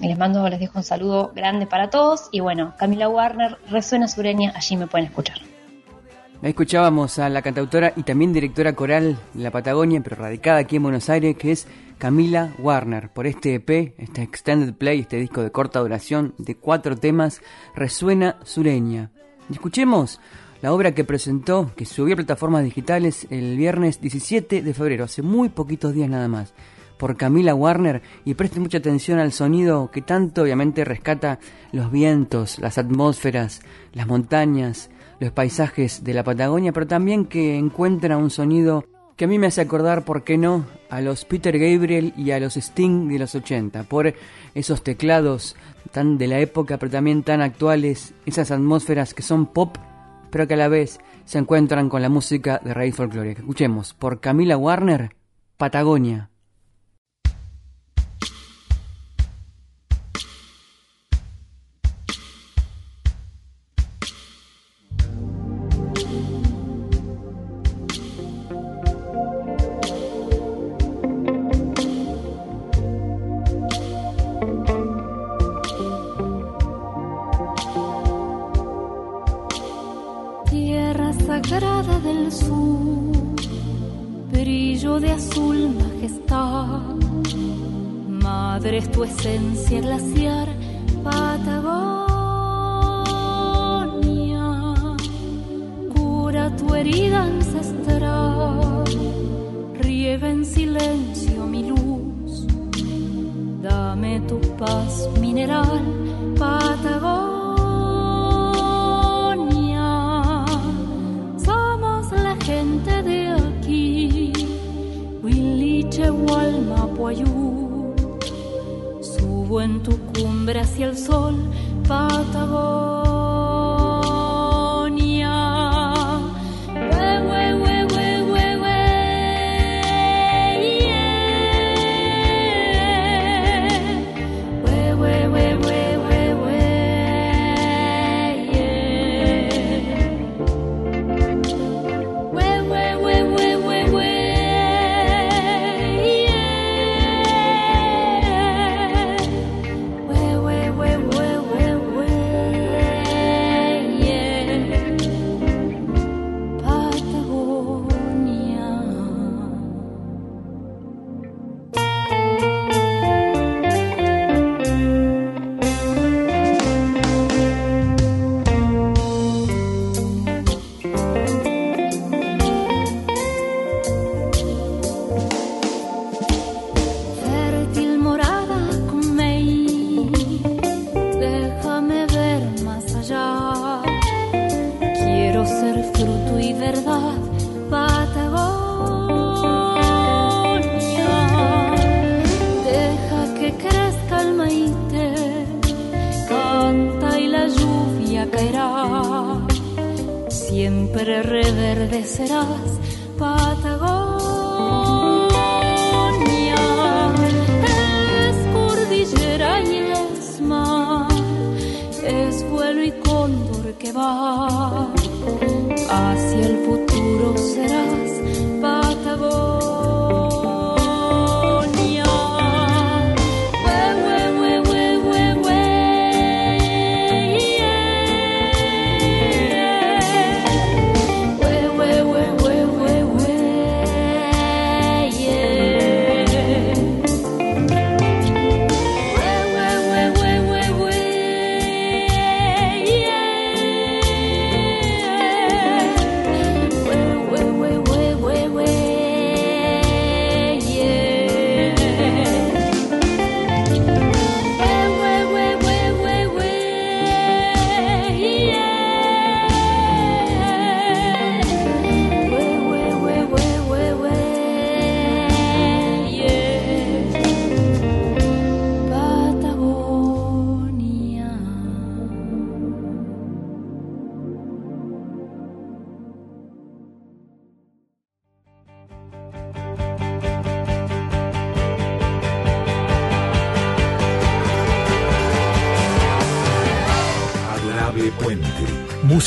Les 0.01 0.19
mando, 0.19 0.49
les 0.49 0.59
dejo 0.59 0.79
un 0.79 0.83
saludo 0.83 1.31
grande 1.33 1.69
para 1.69 1.91
todos 1.91 2.29
y 2.33 2.41
bueno, 2.41 2.75
Camila 2.77 3.09
Warner, 3.09 3.57
Resuena 3.71 4.09
Sureña, 4.09 4.53
allí 4.57 4.77
me 4.77 4.89
pueden 4.89 5.07
escuchar. 5.07 5.39
Ahí 6.43 6.51
escuchábamos 6.51 7.21
a 7.21 7.29
la 7.29 7.41
cantautora 7.41 7.93
y 7.95 8.03
también 8.03 8.33
directora 8.33 8.73
coral 8.73 9.17
de 9.33 9.45
la 9.45 9.53
Patagonia, 9.53 10.01
pero 10.03 10.17
radicada 10.17 10.59
aquí 10.59 10.75
en 10.75 10.83
Buenos 10.83 11.09
Aires, 11.09 11.37
que 11.37 11.53
es 11.53 11.69
Camila 11.99 12.53
Warner, 12.59 13.11
por 13.11 13.29
este 13.29 13.55
EP, 13.55 13.95
este 13.97 14.23
Extended 14.23 14.75
Play, 14.75 15.01
este 15.01 15.19
disco 15.19 15.41
de 15.41 15.53
corta 15.53 15.79
duración 15.79 16.35
de 16.37 16.57
cuatro 16.57 16.97
temas, 16.97 17.43
Resuena 17.77 18.39
Sureña. 18.43 19.13
Escuchemos 19.51 20.21
la 20.61 20.73
obra 20.73 20.93
que 20.93 21.05
presentó, 21.05 21.71
que 21.75 21.87
subió 21.87 22.15
a 22.15 22.17
plataformas 22.17 22.65
digitales 22.65 23.27
el 23.31 23.57
viernes 23.57 24.01
17 24.01 24.63
de 24.63 24.75
febrero, 24.75 25.05
hace 25.05 25.23
muy 25.23 25.49
poquitos 25.49 25.95
días 25.95 26.11
nada 26.11 26.29
más. 26.29 26.53
por 26.99 27.17
Camila 27.17 27.55
Warner 27.55 28.03
y 28.25 28.35
presten 28.35 28.63
mucha 28.63 28.79
atención 28.79 29.21
al 29.21 29.31
sonido 29.31 29.89
que 29.93 30.03
tanto 30.03 30.43
obviamente 30.43 30.85
rescata 30.85 31.39
los 31.71 31.93
vientos, 31.93 32.59
las 32.59 32.77
atmósferas, 32.77 33.61
las 33.93 34.09
montañas, 34.09 34.91
los 35.21 35.31
paisajes 35.31 36.03
de 36.03 36.13
la 36.13 36.25
Patagonia, 36.25 36.73
pero 36.73 36.89
también 36.89 37.25
que 37.25 37.57
encuentra 37.57 38.17
un 38.17 38.31
sonido 38.31 38.85
que 39.19 39.25
a 39.25 39.29
mí 39.29 39.37
me 39.37 39.49
hace 39.49 39.61
acordar, 39.61 40.05
¿por 40.05 40.23
qué 40.23 40.39
no?, 40.39 40.65
a 40.91 41.01
los 41.01 41.25
Peter 41.25 41.59
Gabriel 41.59 42.15
y 42.17 42.31
a 42.31 42.39
los 42.39 42.57
Sting 42.57 43.09
de 43.09 43.19
los 43.19 43.35
80, 43.35 43.83
por 43.83 44.15
esos 44.55 44.85
teclados 44.85 45.57
tan 45.91 46.19
de 46.19 46.29
la 46.29 46.39
época, 46.39 46.79
pero 46.79 46.93
también 46.93 47.25
tan 47.25 47.43
actuales, 47.43 48.15
esas 48.27 48.53
atmósferas 48.53 49.15
que 49.15 49.23
son 49.23 49.47
pop, 49.47 49.77
pero 50.31 50.47
que 50.47 50.55
a 50.55 50.57
la 50.59 50.69
vez 50.69 51.01
se 51.25 51.39
encuentran 51.39 51.89
con 51.89 52.01
la 52.01 52.09
música 52.09 52.61
de 52.63 52.73
raíz 52.73 52.95
folclórica. 52.95 53.41
Escuchemos 53.41 53.93
por 53.93 54.21
Camila 54.21 54.57
Warner, 54.57 55.17
Patagonia. 55.57 56.28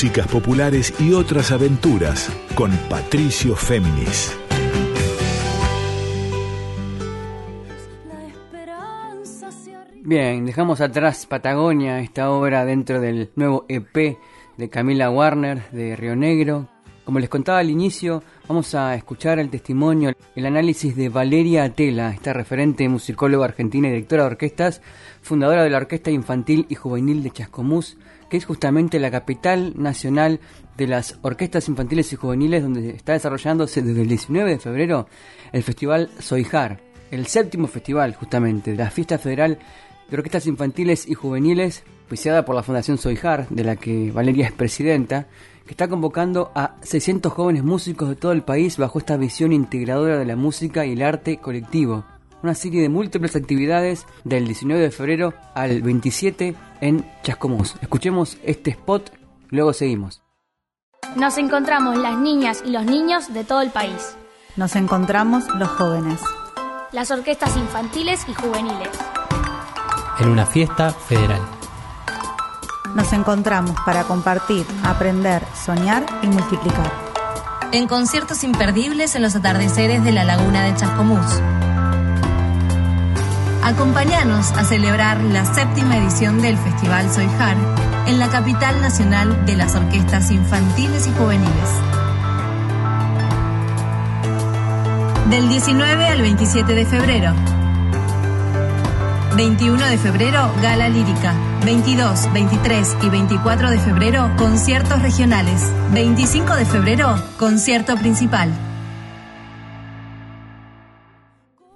Músicas 0.02 0.26
populares 0.30 0.96
y 1.00 1.14
otras 1.14 1.52
aventuras 1.52 2.36
con 2.56 2.72
Patricio 2.90 3.56
Féminis. 3.56 4.36
Bien, 10.02 10.44
dejamos 10.44 10.82
atrás 10.82 11.28
Patagonia, 11.28 12.00
esta 12.00 12.32
obra 12.32 12.66
dentro 12.66 13.00
del 13.00 13.30
nuevo 13.36 13.68
EP 13.70 14.18
de 14.58 14.70
Camila 14.72 15.12
Warner 15.12 15.70
de 15.70 15.96
Río 15.96 16.16
Negro. 16.16 16.68
Como 17.06 17.20
les 17.20 17.30
contaba 17.30 17.60
al 17.60 17.70
inicio, 17.70 18.24
vamos 18.48 18.74
a 18.74 18.96
escuchar 18.96 19.38
el 19.38 19.52
testimonio, 19.52 20.14
el 20.36 20.46
análisis 20.48 20.96
de 20.96 21.10
Valeria 21.10 21.64
Atela, 21.64 22.10
esta 22.10 22.34
referente 22.34 22.90
musicóloga 22.90 23.46
argentina 23.46 23.88
y 23.88 23.92
directora 23.92 24.24
de 24.24 24.30
orquestas, 24.32 24.82
fundadora 25.22 25.64
de 25.64 25.70
la 25.70 25.78
Orquesta 25.78 26.10
Infantil 26.10 26.66
y 26.70 26.76
Juvenil 26.76 27.22
de 27.22 27.30
Chascomús, 27.30 27.98
que 28.32 28.38
es 28.38 28.46
justamente 28.46 28.98
la 28.98 29.12
capital 29.12 29.74
nacional 29.76 30.40
de 30.78 30.88
las 30.88 31.20
orquestas 31.22 31.68
infantiles 31.68 32.14
y 32.14 32.16
juveniles, 32.16 32.64
donde 32.64 32.92
está 32.92 33.12
desarrollándose 33.12 33.82
desde 33.82 34.04
el 34.04 34.08
19 34.08 34.52
de 34.52 34.58
febrero 34.58 35.08
el 35.52 35.64
festival 35.64 36.10
Soijar. 36.18 36.80
el 37.12 37.28
séptimo 37.28 37.68
festival 37.68 38.16
justamente 38.16 38.72
de 38.72 38.78
la 38.78 38.90
Fiesta 38.90 39.18
Federal 39.18 39.60
de 40.10 40.16
Orquestas 40.16 40.48
Infantiles 40.48 41.10
y 41.10 41.14
Juveniles, 41.14 41.84
auspiciada 42.04 42.46
por 42.46 42.56
la 42.56 42.64
Fundación 42.64 42.98
Soijar, 42.98 43.50
de 43.50 43.66
la 43.66 43.76
que 43.76 44.14
Valeria 44.14 44.46
es 44.46 44.54
presidenta, 44.54 45.28
que 45.66 45.72
está 45.72 45.90
convocando 45.90 46.54
a 46.56 46.78
600 46.84 47.34
jóvenes 47.34 47.66
músicos 47.66 48.08
de 48.08 48.16
todo 48.16 48.32
el 48.32 48.44
país 48.44 48.78
bajo 48.78 48.98
esta 48.98 49.18
visión 49.18 49.52
integradora 49.52 50.18
de 50.18 50.26
la 50.26 50.38
música 50.38 50.86
y 50.86 50.94
el 50.94 51.02
arte 51.02 51.36
colectivo. 51.36 52.06
Una 52.44 52.56
serie 52.56 52.82
de 52.82 52.90
múltiples 52.90 53.36
actividades 53.36 54.08
del 54.24 54.46
19 54.46 54.82
de 54.82 54.92
febrero 54.92 55.34
al 55.54 55.82
27 55.84 56.56
en 56.82 57.06
Chascomús. 57.22 57.76
Escuchemos 57.82 58.38
este 58.44 58.72
spot, 58.72 59.12
luego 59.50 59.74
seguimos. 59.74 60.24
Nos 61.16 61.38
encontramos 61.38 61.98
las 61.98 62.18
niñas 62.18 62.64
y 62.66 62.72
los 62.72 62.84
niños 62.84 63.32
de 63.32 63.44
todo 63.44 63.62
el 63.62 63.70
país. 63.70 64.16
Nos 64.56 64.76
encontramos 64.76 65.46
los 65.56 65.70
jóvenes. 65.70 66.20
Las 66.92 67.12
orquestas 67.12 67.56
infantiles 67.58 68.26
y 68.28 68.34
juveniles. 68.34 68.90
En 70.20 70.30
una 70.30 70.48
fiesta 70.48 70.92
federal. 70.92 71.42
Nos 72.96 73.14
encontramos 73.14 73.76
para 73.86 74.04
compartir, 74.04 74.66
aprender, 74.84 75.44
soñar 75.54 76.06
y 76.24 76.28
multiplicar. 76.28 76.92
En 77.72 77.88
conciertos 77.88 78.44
imperdibles 78.44 79.16
en 79.16 79.22
los 79.22 79.36
atardeceres 79.36 80.04
de 80.04 80.12
la 80.12 80.24
laguna 80.24 80.66
de 80.66 80.76
Chascomús. 80.76 81.40
Acompáñanos 83.64 84.52
a 84.54 84.64
celebrar 84.64 85.22
la 85.22 85.46
séptima 85.46 85.98
edición 85.98 86.42
del 86.42 86.58
Festival 86.58 87.12
Soijar 87.12 87.56
en 88.08 88.18
la 88.18 88.28
capital 88.28 88.82
nacional 88.82 89.46
de 89.46 89.56
las 89.56 89.76
orquestas 89.76 90.32
infantiles 90.32 91.06
y 91.06 91.12
juveniles. 91.12 91.70
Del 95.30 95.48
19 95.48 96.08
al 96.08 96.22
27 96.22 96.74
de 96.74 96.86
febrero. 96.88 97.34
21 99.38 99.86
de 99.86 99.98
febrero, 100.00 100.52
Gala 100.64 100.90
Lírica. 100.90 101.34
22, 101.64 102.34
23 102.34 102.98
y 103.04 103.10
24 103.10 103.70
de 103.70 103.80
febrero, 103.80 104.32
conciertos 104.38 105.04
regionales. 105.04 105.72
25 105.94 106.56
de 106.56 106.66
febrero, 106.66 107.16
concierto 107.38 107.96
principal. 107.96 108.50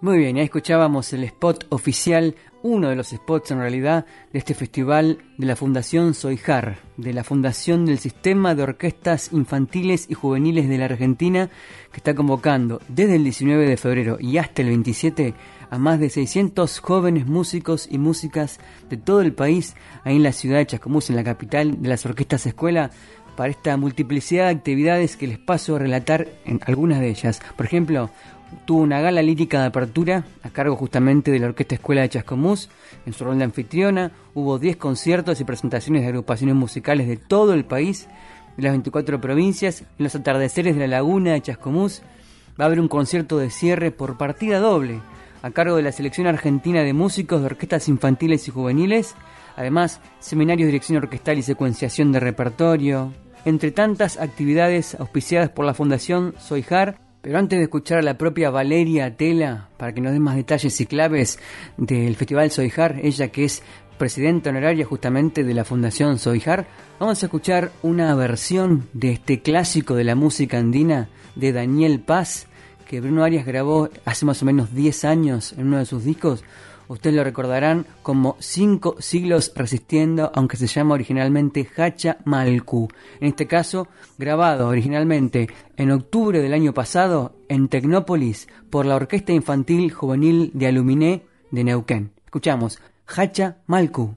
Muy 0.06 0.20
bien, 0.20 0.38
ahí 0.38 0.44
escuchábamos 0.44 1.12
el 1.14 1.24
spot 1.24 1.66
oficial, 1.70 2.36
uno 2.62 2.90
de 2.90 2.96
los 2.96 3.08
spots 3.08 3.50
en 3.50 3.58
realidad 3.58 4.06
de 4.32 4.38
este 4.38 4.54
festival 4.54 5.18
de 5.40 5.48
la 5.48 5.56
Fundación 5.56 6.14
Soijar, 6.14 6.78
de 6.96 7.12
la 7.12 7.24
Fundación 7.24 7.88
del 7.88 7.98
Sistema 7.98 8.54
de 8.54 8.62
Orquestas 8.62 9.34
Infantiles 9.34 10.06
y 10.08 10.14
Juveniles 10.14 10.70
de 10.70 10.78
la 10.78 10.86
Argentina, 10.86 11.50
que 11.92 11.98
está 11.98 12.14
convocando 12.14 12.80
desde 12.88 13.16
el 13.16 13.24
19 13.24 13.68
de 13.68 13.78
febrero 13.78 14.18
y 14.20 14.38
hasta 14.38 14.62
el 14.62 14.68
27 14.68 15.34
a 15.72 15.80
más 15.80 16.00
de 16.00 16.12
600 16.12 16.78
jóvenes 16.82 17.26
músicos 17.26 17.88
y 17.90 17.98
músicas 17.98 18.60
de 18.88 18.98
todo 18.98 19.22
el 19.22 19.34
país, 19.34 19.74
ahí 20.04 20.18
en 20.18 20.24
la 20.24 20.34
ciudad 20.34 20.60
de 20.60 20.68
Chascomús, 20.68 21.10
en 21.10 21.16
la 21.16 21.24
capital 21.24 21.82
de 21.82 21.90
las 21.90 22.06
orquestas 22.06 22.46
escuela, 22.46 22.92
para 23.36 23.50
esta 23.50 23.78
multiplicidad 23.78 24.46
de 24.46 24.52
actividades 24.52 25.18
que 25.18 25.28
les 25.28 25.38
paso 25.38 25.76
a 25.76 25.80
relatar 25.80 26.28
en 26.46 26.62
algunas 26.66 27.00
de 27.00 27.10
ellas. 27.10 27.42
Por 27.56 27.66
ejemplo, 27.66 28.10
tuvo 28.66 28.82
una 28.82 29.02
gala 29.02 29.22
lírica 29.22 29.62
de 29.62 29.68
apertura 29.68 30.26
a 30.44 30.50
cargo 30.50 30.76
justamente 30.76 31.32
de 31.32 31.40
la 31.40 31.48
Orquesta 31.48 31.76
Escuela 31.76 32.02
de 32.02 32.10
Chascomús 32.10 32.70
en 33.06 33.14
su 33.14 33.24
rol 33.24 33.38
de 33.38 33.44
anfitriona. 33.44 34.12
Hubo 34.34 34.60
10 34.60 34.78
conciertos 34.78 35.40
y 35.40 35.44
presentaciones 35.44 36.02
de 36.02 36.10
agrupaciones 36.10 36.56
musicales 36.56 37.08
de 37.08 37.18
todo 37.18 37.54
el 37.54 37.66
país, 37.66 38.08
de 38.58 38.64
las 38.64 38.72
24 38.72 39.20
provincias, 39.22 39.82
en 39.82 40.04
los 40.04 40.16
atardeceres 40.16 40.76
de 40.76 40.82
la 40.82 40.98
laguna 40.98 41.34
de 41.34 41.42
Chascomús. 41.42 42.02
Va 42.60 42.66
a 42.66 42.68
haber 42.68 42.80
un 42.80 42.88
concierto 42.88 43.38
de 43.38 43.50
cierre 43.50 43.92
por 43.92 44.18
partida 44.18 44.60
doble 44.60 45.02
a 45.42 45.52
cargo 45.52 45.76
de 45.76 45.84
la 45.84 45.92
Selección 45.92 46.26
Argentina 46.26 46.82
de 46.82 46.94
Músicos 46.94 47.42
de 47.42 47.48
Orquestas 47.48 47.88
Infantiles 47.88 48.48
y 48.48 48.52
Juveniles. 48.52 49.16
Además, 49.56 50.02
seminarios 50.20 50.66
de 50.66 50.72
dirección 50.72 50.98
orquestal 50.98 51.38
y 51.38 51.44
secuenciación 51.44 52.12
de 52.12 52.20
repertorio, 52.20 53.14
entre 53.46 53.72
tantas 53.72 54.20
actividades 54.20 54.96
auspiciadas 54.96 55.50
por 55.50 55.66
la 55.66 55.74
Fundación 55.74 56.34
Soijar 56.40 57.05
pero 57.26 57.40
antes 57.40 57.58
de 57.58 57.64
escuchar 57.64 57.98
a 57.98 58.04
la 58.04 58.20
propia 58.20 58.52
Valeria 58.52 59.18
Tela, 59.18 59.70
para 59.78 59.96
que 59.96 60.00
nos 60.00 60.14
dé 60.14 60.20
más 60.20 60.36
detalles 60.36 60.80
y 60.80 60.86
claves 60.86 61.40
del 61.76 62.16
Festival 62.16 62.52
Soijar, 62.52 63.00
ella 63.02 63.30
que 63.30 63.46
es 63.46 63.64
presidenta 63.98 64.52
honoraria 64.52 64.86
justamente 64.86 65.44
de 65.44 65.56
la 65.56 65.66
Fundación 65.66 66.20
Soijar, 66.20 66.68
vamos 67.00 67.24
a 67.24 67.26
escuchar 67.26 67.72
una 67.82 68.14
versión 68.14 68.90
de 68.94 69.14
este 69.14 69.42
clásico 69.42 69.96
de 69.96 70.04
la 70.04 70.14
música 70.14 70.60
andina 70.60 71.10
de 71.36 71.52
Daniel 71.52 72.00
Paz, 72.00 72.46
que 72.88 73.02
Bruno 73.02 73.24
Arias 73.24 73.48
grabó 73.48 73.90
hace 74.06 74.24
más 74.24 74.44
o 74.44 74.46
menos 74.46 74.76
10 74.76 75.06
años 75.06 75.54
en 75.54 75.66
uno 75.66 75.80
de 75.80 75.88
sus 75.88 76.04
discos, 76.04 76.44
Ustedes 76.88 77.16
lo 77.16 77.24
recordarán 77.24 77.86
como 78.04 78.36
Cinco 78.40 78.96
siglos 79.00 79.52
resistiendo, 79.56 80.32
aunque 80.36 80.58
se 80.58 80.68
llama 80.68 80.96
originalmente 80.96 81.68
Hacha 81.76 82.18
Malku. 82.26 82.88
En 83.20 83.28
este 83.30 83.48
caso, 83.48 83.88
grabado 84.18 84.68
originalmente 84.68 85.50
en 85.78 85.92
octubre 85.92 86.42
del 86.42 86.54
año 86.54 86.74
pasado 86.74 87.36
en 87.50 87.68
Tecnópolis 87.68 88.48
por 88.70 88.86
la 88.86 88.96
Orquesta 88.96 89.34
Infantil 89.34 89.92
Juvenil 89.92 90.52
de 90.54 90.68
Aluminé 90.68 91.26
de 91.52 91.64
Neuquén. 91.64 92.12
Escuchamos 92.26 92.80
Hacha 93.08 93.58
Malku. 93.68 94.16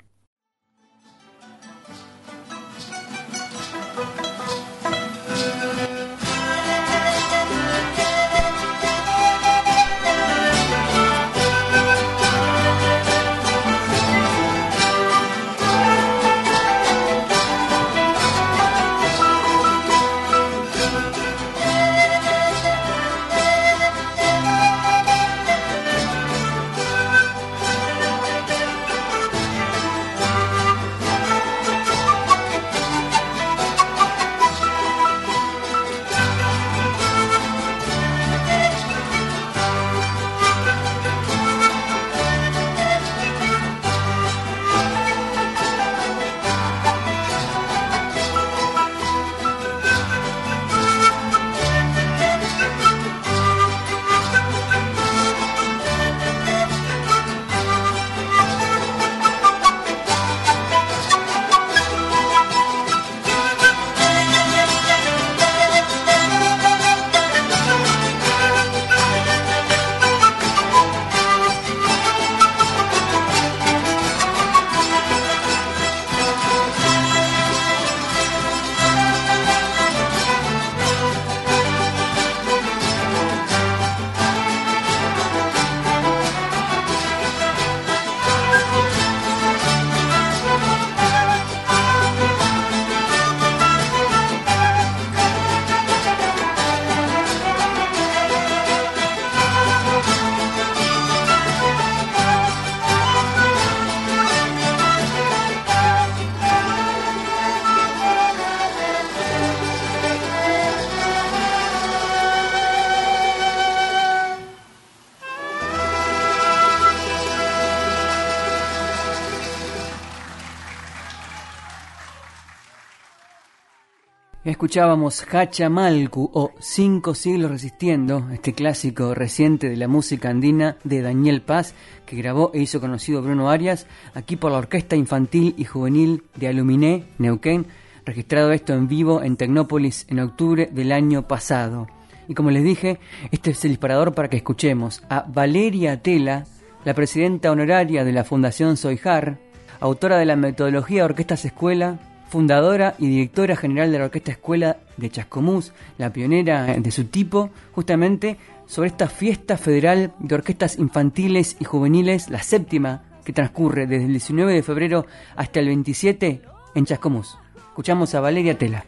Escuchábamos 124.59 125.24
Hachamalcu 125.32 126.32
o 126.34 126.50
Cinco 126.59 127.14
siglos 127.14 127.52
resistiendo, 127.52 128.28
este 128.32 128.54
clásico 128.54 129.14
reciente 129.14 129.68
de 129.68 129.76
la 129.76 129.86
música 129.86 130.30
andina 130.30 130.78
de 130.82 131.00
Daniel 131.00 131.42
Paz, 131.42 131.76
que 132.04 132.16
grabó 132.16 132.50
e 132.52 132.62
hizo 132.62 132.80
conocido 132.80 133.22
Bruno 133.22 133.50
Arias, 133.50 133.86
aquí 134.14 134.34
por 134.34 134.50
la 134.50 134.59
Orquesta 134.59 134.96
Infantil 134.96 135.54
y 135.56 135.64
Juvenil 135.64 136.24
de 136.34 136.48
Aluminé, 136.48 137.04
Neuquén, 137.18 137.66
registrado 138.04 138.50
esto 138.50 138.74
en 138.74 138.88
vivo 138.88 139.22
en 139.22 139.36
Tecnópolis 139.36 140.06
en 140.09 140.18
octubre 140.18 140.68
del 140.72 140.90
año 140.90 141.28
pasado. 141.28 141.86
Y 142.26 142.34
como 142.34 142.50
les 142.50 142.64
dije, 142.64 142.98
este 143.30 143.52
es 143.52 143.64
el 143.64 143.70
disparador 143.70 144.12
para 144.12 144.28
que 144.28 144.38
escuchemos 144.38 145.04
a 145.09 145.24
Valeria 145.28 146.02
Tela, 146.02 146.46
la 146.84 146.94
presidenta 146.94 147.52
honoraria 147.52 148.02
de 148.02 148.11
la 148.11 148.24
Fundación 148.24 148.76
Soijar, 148.76 149.38
autora 149.78 150.18
de 150.18 150.26
la 150.26 150.34
metodología 150.34 151.04
Orquestas 151.04 151.44
Escuela, 151.44 152.00
fundadora 152.29 152.95
y 152.99 153.09
directora 153.09 153.57
general 153.57 153.91
de 153.91 153.99
la 153.99 154.05
Orquesta 154.07 154.33
Escuela 154.33 154.76
de 154.97 155.11
Chascomús, 155.11 155.72
la 155.97 156.12
pionera 156.12 156.66
de 156.66 156.91
su 156.91 157.05
tipo, 157.05 157.51
justamente 157.72 158.37
sobre 158.66 158.89
esta 158.89 159.09
fiesta 159.09 159.57
federal 159.57 160.12
de 160.18 160.35
orquestas 160.35 160.79
infantiles 160.79 161.57
y 161.59 161.64
juveniles, 161.64 162.29
la 162.29 162.43
séptima, 162.43 163.03
que 163.24 163.33
transcurre 163.33 163.87
desde 163.87 164.07
el 164.07 164.12
19 164.12 164.55
de 164.55 164.62
febrero 164.62 165.07
hasta 165.37 165.61
el 165.61 165.66
27 165.66 166.43
en 166.74 166.85
Chascomús. 166.87 167.37
Escuchamos 167.57 168.14
a 168.14 168.20
Valeria 168.20 168.57
Tela. 168.57 168.85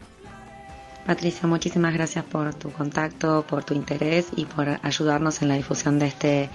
Patricia, 1.07 1.49
muchísimas 1.49 1.95
gracias 1.95 2.25
por 2.25 2.55
tu 2.55 2.71
contacto, 2.71 3.45
por 3.49 3.65
tu 3.65 3.75
interés 3.75 4.29
y 4.37 4.45
por 4.45 4.79
ayudarnos 4.83 5.43
en 5.43 5.49
la 5.49 5.55
difusión 5.55 5.99
de 5.99 6.07
este 6.07 6.51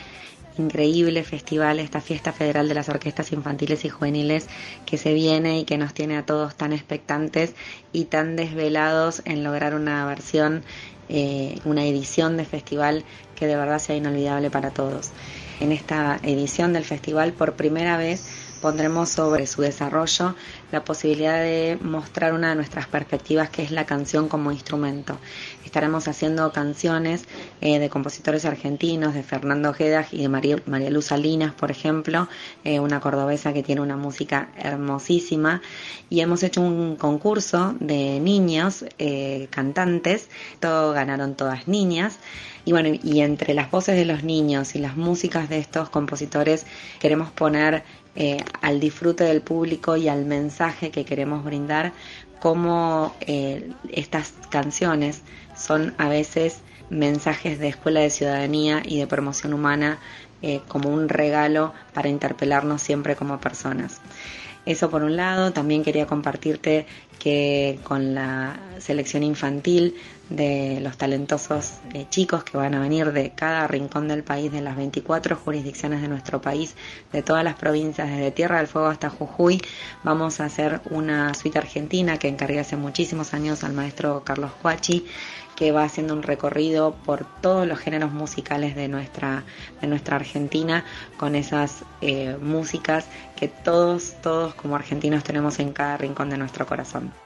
increíble 0.58 1.24
festival, 1.24 1.80
esta 1.80 2.01
fiesta 2.01 2.34
federal 2.34 2.68
de 2.68 2.76
las 2.76 2.89
orquestas 2.89 3.32
infantiles 3.32 3.86
y 3.86 3.89
juveniles 3.89 4.47
que 4.86 4.97
se 4.97 5.14
viene 5.14 5.60
y 5.60 5.66
que 5.66 5.78
nos 5.78 5.93
tiene 5.93 6.18
a 6.18 6.26
todos 6.26 6.56
tan 6.56 6.74
expectantes 6.74 7.53
y 7.91 8.06
tan 8.06 8.36
desvelados 8.36 9.22
en 9.26 9.43
lograr 9.43 9.76
una 9.76 10.06
versión, 10.06 10.64
eh, 11.10 11.60
una 11.66 11.86
edición 11.86 12.38
de 12.38 12.45
festival 12.45 13.03
que 13.36 13.47
de 13.47 13.56
verdad 13.56 13.80
sea 13.80 13.95
inolvidable 13.95 14.49
para 14.49 14.72
todos. 14.72 15.12
En 15.60 15.72
esta 15.72 16.20
edición 16.24 16.74
del 16.74 16.84
festival, 16.84 17.34
por 17.34 17.53
primera 17.53 17.97
vez, 17.97 18.28
pondremos 18.62 19.10
sobre 19.10 19.47
su 19.47 19.62
desarrollo 19.62 20.36
la 20.76 20.84
posibilidad 20.84 21.40
de 21.40 21.80
mostrar 21.82 22.34
una 22.34 22.50
de 22.50 22.56
nuestras 22.56 22.86
perspectivas 22.86 23.50
que 23.50 23.64
es 23.64 23.72
la 23.72 23.86
canción 23.86 24.28
como 24.28 24.52
instrumento. 24.52 25.18
Estaremos 25.64 26.10
haciendo 26.10 26.52
canciones 26.52 27.24
eh, 27.62 27.80
de 27.80 27.90
compositores 27.90 28.44
argentinos, 28.44 29.14
de 29.14 29.24
Fernando 29.24 29.70
Ojeda 29.70 30.06
y 30.12 30.22
de 30.24 30.28
María, 30.28 30.58
María 30.66 30.90
Luz 30.90 31.06
Salinas, 31.06 31.54
por 31.54 31.72
ejemplo, 31.72 32.28
eh, 32.66 32.82
una 32.82 33.00
cordobesa 33.00 33.54
que 33.54 33.64
tiene 33.64 33.80
una 33.80 33.96
música 33.96 34.50
hermosísima. 34.58 35.62
Y 36.10 36.20
hemos 36.20 36.44
hecho 36.44 36.60
un 36.60 36.98
concurso 36.98 37.74
de 37.80 38.20
niños 38.20 38.84
eh, 39.00 39.48
cantantes, 39.52 40.30
todo 40.60 40.92
ganaron 40.92 41.36
todas 41.36 41.70
niñas. 41.70 42.20
Y 42.66 42.74
bueno, 42.74 42.90
y 43.02 43.22
entre 43.22 43.54
las 43.54 43.72
voces 43.72 43.96
de 43.96 44.04
los 44.04 44.24
niños 44.24 44.76
y 44.76 44.80
las 44.80 44.98
músicas 44.98 45.48
de 45.48 45.60
estos 45.60 45.90
compositores 45.90 46.66
queremos 47.00 47.32
poner 47.32 47.84
eh, 48.16 48.38
al 48.61 48.80
disfrute 48.80 49.26
del 49.26 49.41
público 49.41 49.97
y 49.97 50.07
al 50.07 50.26
mensaje 50.26 50.91
que 50.91 51.05
queremos 51.05 51.43
brindar, 51.43 51.93
cómo 52.39 53.16
eh, 53.22 53.72
estas 53.91 54.34
canciones 54.49 55.22
son 55.57 55.93
a 55.97 56.07
veces 56.07 56.59
mensajes 56.89 57.59
de 57.59 57.70
escuela 57.70 58.01
de 58.01 58.09
ciudadanía 58.09 58.82
y 58.86 58.99
de 58.99 59.07
promoción 59.07 59.53
humana 59.53 59.99
eh, 60.41 60.61
como 60.68 60.89
un 60.89 61.09
regalo 61.09 61.74
para 61.93 62.09
interpelarnos 62.09 62.82
siempre 62.82 63.16
como 63.16 63.39
personas. 63.39 63.99
Eso 64.66 64.89
por 64.89 65.03
un 65.03 65.16
lado, 65.16 65.53
también 65.53 65.84
quería 65.84 66.07
compartirte 66.07 66.86
que 67.20 67.80
con 67.84 68.16
la 68.16 68.59
selección 68.80 69.24
infantil 69.24 69.95
de 70.30 70.80
los 70.82 70.98
talentosos 70.98 71.74
eh, 71.94 72.08
chicos 72.10 72.44
que 72.44 72.58
van 72.58 72.74
a 72.74 72.80
venir 72.80 73.12
de 73.12 73.32
cada 73.32 73.68
rincón 73.68 74.08
del 74.08 74.24
país, 74.24 74.52
de 74.52 74.62
las 74.62 74.76
24 74.76 75.36
jurisdicciones 75.36 76.02
de 76.02 76.08
nuestro 76.08 76.42
país, 76.42 76.76
de 77.12 77.22
todas 77.22 77.44
las 77.44 77.56
provincias, 77.56 78.10
desde 78.10 78.32
Tierra 78.32 78.58
del 78.58 78.68
Fuego 78.68 78.88
hasta 78.88 79.10
Jujuy. 79.10 79.62
Vamos 80.04 80.40
a 80.40 80.46
hacer 80.46 80.82
una 80.90 81.34
suite 81.34 81.60
argentina 81.60 82.18
que 82.18 82.28
encargué 82.28 82.60
hace 82.60 82.76
muchísimos 82.76 83.34
años 83.34 83.64
al 83.64 83.74
maestro 83.74 84.24
Carlos 84.24 84.52
Cuachi, 84.62 85.06
que 85.56 85.72
va 85.72 85.84
haciendo 85.84 86.14
un 86.14 86.24
recorrido 86.24 86.96
por 87.06 87.26
todos 87.42 87.66
los 87.68 87.80
géneros 87.80 88.12
musicales 88.12 88.76
de 88.76 88.88
nuestra, 88.88 89.44
de 89.80 89.88
nuestra 89.88 90.18
Argentina, 90.18 90.84
con 91.18 91.36
esas 91.36 91.84
eh, 92.02 92.38
músicas 92.42 93.06
que 93.36 93.48
todos, 93.48 94.16
todos 94.22 94.54
como 94.56 94.76
argentinos 94.76 95.24
tenemos 95.24 95.60
en 95.60 95.72
cada 95.72 95.98
rincón 95.98 96.30
de 96.30 96.38
nuestro 96.38 96.66
corazón. 96.66 97.25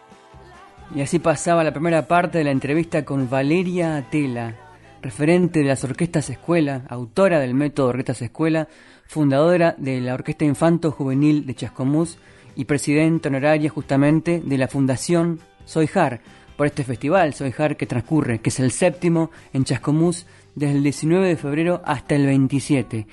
Y 0.95 1.01
así 1.01 1.19
pasaba 1.19 1.63
la 1.63 1.71
primera 1.71 2.07
parte 2.07 2.39
de 2.39 2.43
la 2.43 2.51
entrevista 2.51 3.05
con 3.05 3.29
Valeria 3.29 4.07
Tela, 4.09 4.55
referente 5.03 5.59
de 5.59 5.65
las 5.65 5.83
Orquestas 5.83 6.31
Escuela, 6.31 6.81
autora 6.89 7.39
del 7.39 7.53
método 7.53 7.89
Orquestas 7.89 8.23
Escuela, 8.23 8.67
fundadora 9.05 9.75
de 9.77 10.01
la 10.01 10.15
Orquesta 10.15 10.45
Infanto 10.45 10.91
Juvenil 10.91 11.45
de 11.45 11.53
Chascomús 11.53 12.17
y 12.55 12.65
presidenta 12.65 13.29
honoraria 13.29 13.69
justamente 13.69 14.41
de 14.43 14.57
la 14.57 14.67
Fundación 14.67 15.39
Soijar, 15.63 16.21
por 16.57 16.65
este 16.65 16.83
festival 16.83 17.35
Soijar 17.35 17.77
que 17.77 17.85
transcurre, 17.85 18.39
que 18.39 18.49
es 18.49 18.59
el 18.59 18.71
séptimo 18.71 19.29
en 19.53 19.65
Chascomús 19.65 20.25
desde 20.55 20.75
el 20.75 20.83
19 20.83 21.27
de 21.27 21.37
febrero 21.37 21.81
hasta 21.85 22.15
el 22.15 22.25
27. 22.25 23.05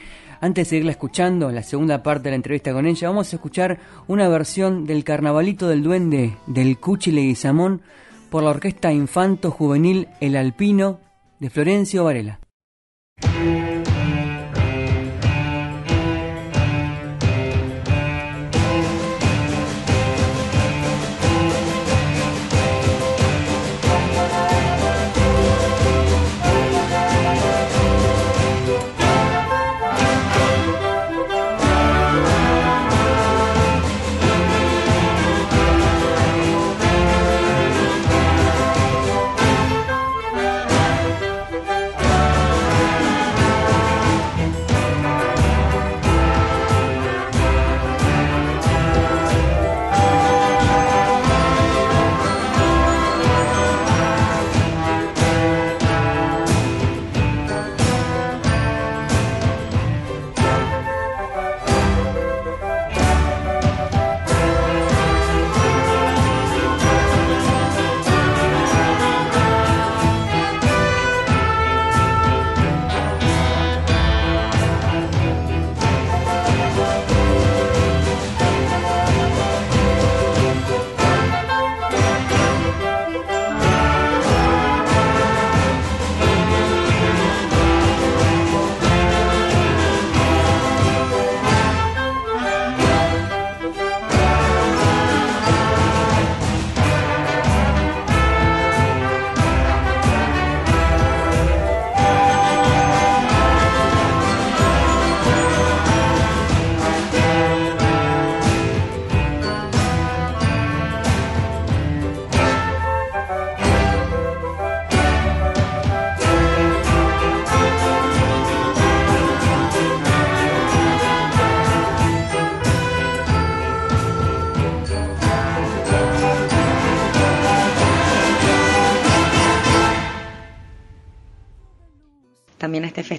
Antes 0.47 0.67
de 0.67 0.71
seguirla 0.71 0.93
escuchando, 0.93 1.51
la 1.51 1.65
segunda 1.65 2.05
parte 2.05 2.23
de 2.23 2.31
la 2.31 2.37
entrevista 2.37 2.73
con 2.73 2.87
ella, 2.87 3.09
vamos 3.09 3.33
a 3.33 3.35
escuchar 3.35 3.81
una 4.07 4.29
versión 4.29 4.87
del 4.87 5.03
Carnavalito 5.03 5.67
del 5.67 5.83
Duende 5.83 6.37
del 6.47 6.79
Cuchi 6.79 7.11
Leguizamón 7.11 7.83
por 8.31 8.45
la 8.45 8.51
Orquesta 8.51 8.93
Infanto 8.93 9.51
Juvenil 9.51 10.07
El 10.21 10.37
Alpino 10.37 11.01
de 11.41 11.51
Florencio 11.51 12.05
Varela. 12.05 12.39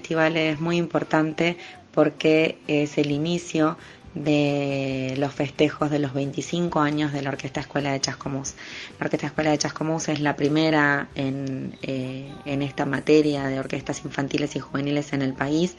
Es 0.10 0.60
muy 0.60 0.78
importante 0.78 1.58
porque 1.92 2.58
es 2.68 2.98
el 2.98 3.12
inicio 3.12 3.78
de 4.14 5.14
los 5.18 5.34
festejos 5.34 5.92
de 5.92 6.00
los 6.00 6.14
25 6.14 6.80
años 6.80 7.14
de 7.14 7.22
la 7.22 7.30
Orquesta 7.30 7.60
Escuela 7.60 7.92
de 7.92 8.00
Chascomús. 8.00 8.56
La 9.00 9.06
Orquesta 9.06 9.28
Escuela 9.28 9.52
de 9.52 9.58
Chascomús 9.58 10.08
es 10.10 10.20
la 10.20 10.36
primera 10.36 11.10
en, 11.16 11.78
eh, 11.82 12.32
en 12.46 12.62
esta 12.62 12.86
materia 12.86 13.44
de 13.46 13.60
orquestas 13.60 14.04
infantiles 14.06 14.56
y 14.56 14.60
juveniles 14.60 15.14
en 15.14 15.22
el 15.22 15.34
país 15.34 15.76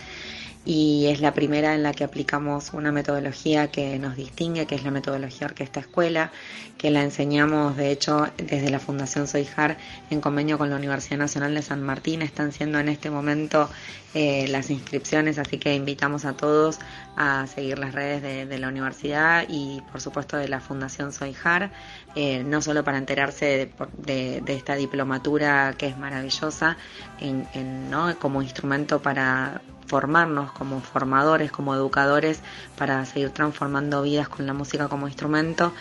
y 0.68 1.06
es 1.06 1.22
la 1.22 1.32
primera 1.32 1.74
en 1.74 1.82
la 1.82 1.94
que 1.94 2.04
aplicamos 2.04 2.74
una 2.74 2.92
metodología 2.92 3.70
que 3.70 3.98
nos 3.98 4.16
distingue, 4.16 4.66
que 4.66 4.74
es 4.74 4.84
la 4.84 4.90
metodología 4.90 5.46
Orquesta 5.46 5.80
Escuela, 5.80 6.30
que 6.76 6.90
la 6.90 7.02
enseñamos 7.02 7.74
de 7.78 7.90
hecho 7.90 8.28
desde 8.36 8.68
la 8.68 8.78
Fundación 8.78 9.26
Soijar 9.26 9.78
en 10.10 10.20
convenio 10.20 10.58
con 10.58 10.68
la 10.68 10.76
Universidad 10.76 11.16
Nacional 11.16 11.54
de 11.54 11.62
San 11.62 11.82
Martín. 11.82 12.20
Están 12.20 12.52
siendo 12.52 12.78
en 12.78 12.90
este 12.90 13.08
momento 13.08 13.70
eh, 14.12 14.46
las 14.48 14.68
inscripciones, 14.68 15.38
así 15.38 15.56
que 15.56 15.74
invitamos 15.74 16.26
a 16.26 16.34
todos 16.34 16.80
a 17.16 17.46
seguir 17.46 17.78
las 17.78 17.94
redes 17.94 18.20
de, 18.46 18.58
la 18.58 18.68
universidad 18.68 19.46
y 19.48 19.80
por 19.90 20.02
supuesto 20.02 20.36
de 20.36 20.48
la 20.48 20.60
Fundación 20.60 21.14
Soijar, 21.14 21.72
eh, 22.14 22.44
no 22.44 22.60
solo 22.60 22.84
para 22.84 22.98
enterarse 22.98 23.70
de, 23.96 24.42
esta 24.46 24.74
diplomatura 24.74 25.72
que 25.78 25.86
es 25.86 25.96
maravillosa 25.96 26.76
en, 27.20 27.88
¿no? 27.88 28.18
como 28.18 28.42
instrumento 28.42 29.00
para 29.00 29.62
formarnos 29.88 30.52
como 30.52 30.80
formadores, 30.80 31.50
como 31.50 31.74
educadores, 31.74 32.40
para 32.76 33.04
seguir 33.06 33.30
transformando 33.30 34.02
vidas 34.02 34.28
con 34.28 34.46
la 34.46 34.52
música 34.52 34.88
como 34.88 35.08
instrumento, 35.08 35.72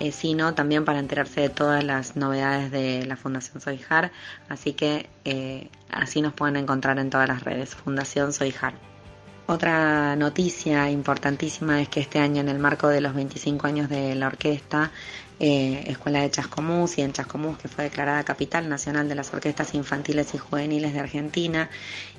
eh, 0.00 0.12
sino 0.12 0.54
también 0.54 0.84
para 0.84 0.98
enterarse 0.98 1.42
de 1.42 1.48
todas 1.50 1.84
las 1.84 2.16
novedades 2.16 2.70
de 2.70 3.04
la 3.06 3.16
Fundación 3.16 3.60
Soijar. 3.60 4.10
Así 4.48 4.72
que 4.72 5.08
eh, 5.24 5.68
así 5.90 6.22
nos 6.22 6.32
pueden 6.32 6.56
encontrar 6.56 6.98
en 6.98 7.10
todas 7.10 7.28
las 7.28 7.44
redes, 7.44 7.74
Fundación 7.74 8.32
Soijar. 8.32 8.74
Otra 9.46 10.14
noticia 10.14 10.90
importantísima 10.90 11.82
es 11.82 11.88
que 11.88 12.00
este 12.00 12.20
año, 12.20 12.40
en 12.40 12.48
el 12.48 12.60
marco 12.60 12.86
de 12.86 13.00
los 13.00 13.14
25 13.14 13.66
años 13.66 13.88
de 13.88 14.14
la 14.14 14.28
orquesta, 14.28 14.92
eh, 15.40 15.84
Escuela 15.86 16.20
de 16.20 16.30
Chascomús 16.30 16.98
y 16.98 17.02
en 17.02 17.12
Chascomús, 17.12 17.56
que 17.56 17.68
fue 17.68 17.84
declarada 17.84 18.22
capital 18.24 18.68
nacional 18.68 19.08
de 19.08 19.14
las 19.14 19.32
orquestas 19.32 19.74
infantiles 19.74 20.34
y 20.34 20.38
juveniles 20.38 20.92
de 20.92 21.00
Argentina, 21.00 21.70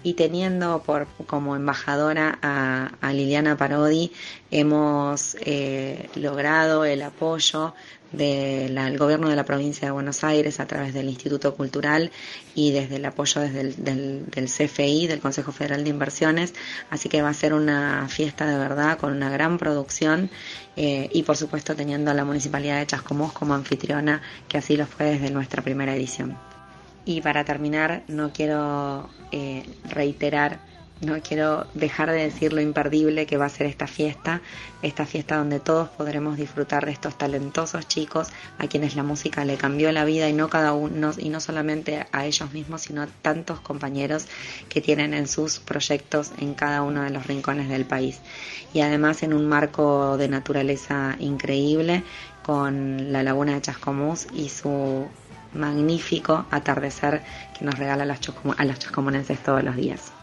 y 0.01 0.15
teniendo 0.15 0.81
por, 0.81 1.07
como 1.27 1.55
embajadora 1.55 2.39
a, 2.41 3.13
Liliana 3.13 3.55
Parodi, 3.55 4.11
hemos 4.49 5.37
eh, 5.41 6.09
logrado 6.15 6.83
el 6.83 7.03
apoyo 7.03 7.75
del 8.11 8.97
gobierno 8.97 9.29
de 9.29 9.35
la 9.35 9.45
provincia 9.45 9.87
de 9.87 9.91
Buenos 9.91 10.23
Aires 10.23 10.59
a 10.59 10.67
través 10.67 10.93
del 10.93 11.07
Instituto 11.07 11.55
Cultural 11.55 12.11
y 12.55 12.71
desde 12.71 12.97
el 12.97 13.05
apoyo 13.05 13.41
desde 13.41 13.61
el, 13.61 13.75
del, 13.77 14.45
CFI, 14.45 15.07
del 15.07 15.19
Consejo 15.19 15.51
Federal 15.51 15.83
de 15.83 15.89
Inversiones. 15.89 16.53
Así 16.89 17.09
que 17.09 17.21
va 17.21 17.29
a 17.29 17.33
ser 17.33 17.53
una 17.53 18.07
fiesta 18.09 18.45
de 18.45 18.57
verdad 18.57 18.97
con 18.97 19.13
una 19.13 19.29
gran 19.29 19.57
producción 19.57 20.29
eh, 20.75 21.09
y 21.13 21.23
por 21.23 21.37
supuesto 21.37 21.75
teniendo 21.75 22.11
a 22.11 22.13
la 22.13 22.25
Municipalidad 22.25 22.79
de 22.79 22.87
Chascomús 22.87 23.31
como 23.33 23.53
anfitriona, 23.53 24.21
que 24.47 24.57
así 24.57 24.77
lo 24.77 24.85
fue 24.85 25.05
desde 25.05 25.29
nuestra 25.29 25.61
primera 25.61 25.95
edición. 25.95 26.37
Y 27.05 27.21
para 27.21 27.43
terminar, 27.43 28.03
no 28.07 28.31
quiero 28.31 29.09
eh, 29.31 29.65
reiterar 29.89 30.70
no 31.01 31.19
quiero 31.21 31.65
dejar 31.73 32.11
de 32.11 32.23
decir 32.23 32.53
lo 32.53 32.61
imperdible 32.61 33.25
que 33.25 33.37
va 33.37 33.45
a 33.45 33.49
ser 33.49 33.65
esta 33.65 33.87
fiesta, 33.87 34.41
esta 34.81 35.05
fiesta 35.05 35.37
donde 35.37 35.59
todos 35.59 35.89
podremos 35.89 36.37
disfrutar 36.37 36.85
de 36.85 36.91
estos 36.91 37.17
talentosos 37.17 37.87
chicos 37.87 38.29
a 38.59 38.67
quienes 38.67 38.95
la 38.95 39.03
música 39.03 39.43
le 39.43 39.57
cambió 39.57 39.91
la 39.91 40.05
vida 40.05 40.29
y 40.29 40.33
no 40.33 40.49
cada 40.49 40.73
uno 40.73 41.11
y 41.17 41.29
no 41.29 41.39
solamente 41.39 42.05
a 42.11 42.25
ellos 42.25 42.53
mismos, 42.53 42.83
sino 42.83 43.01
a 43.01 43.07
tantos 43.07 43.59
compañeros 43.59 44.27
que 44.69 44.81
tienen 44.81 45.13
en 45.13 45.27
sus 45.27 45.59
proyectos 45.59 46.31
en 46.37 46.53
cada 46.53 46.83
uno 46.83 47.01
de 47.01 47.09
los 47.09 47.25
rincones 47.25 47.67
del 47.67 47.85
país. 47.85 48.19
Y 48.73 48.81
además 48.81 49.23
en 49.23 49.33
un 49.33 49.47
marco 49.47 50.17
de 50.17 50.27
naturaleza 50.27 51.15
increíble 51.19 52.03
con 52.43 53.11
la 53.11 53.23
laguna 53.23 53.53
de 53.53 53.61
Chascomús 53.61 54.27
y 54.33 54.49
su 54.49 55.07
magnífico 55.53 56.45
atardecer 56.51 57.21
que 57.57 57.65
nos 57.65 57.77
regala 57.77 58.03
a 58.03 58.05
los, 58.05 58.19
chascomonenses 58.79 59.39
todos 59.43 59.63
los 59.63 59.75
días. 59.75 60.13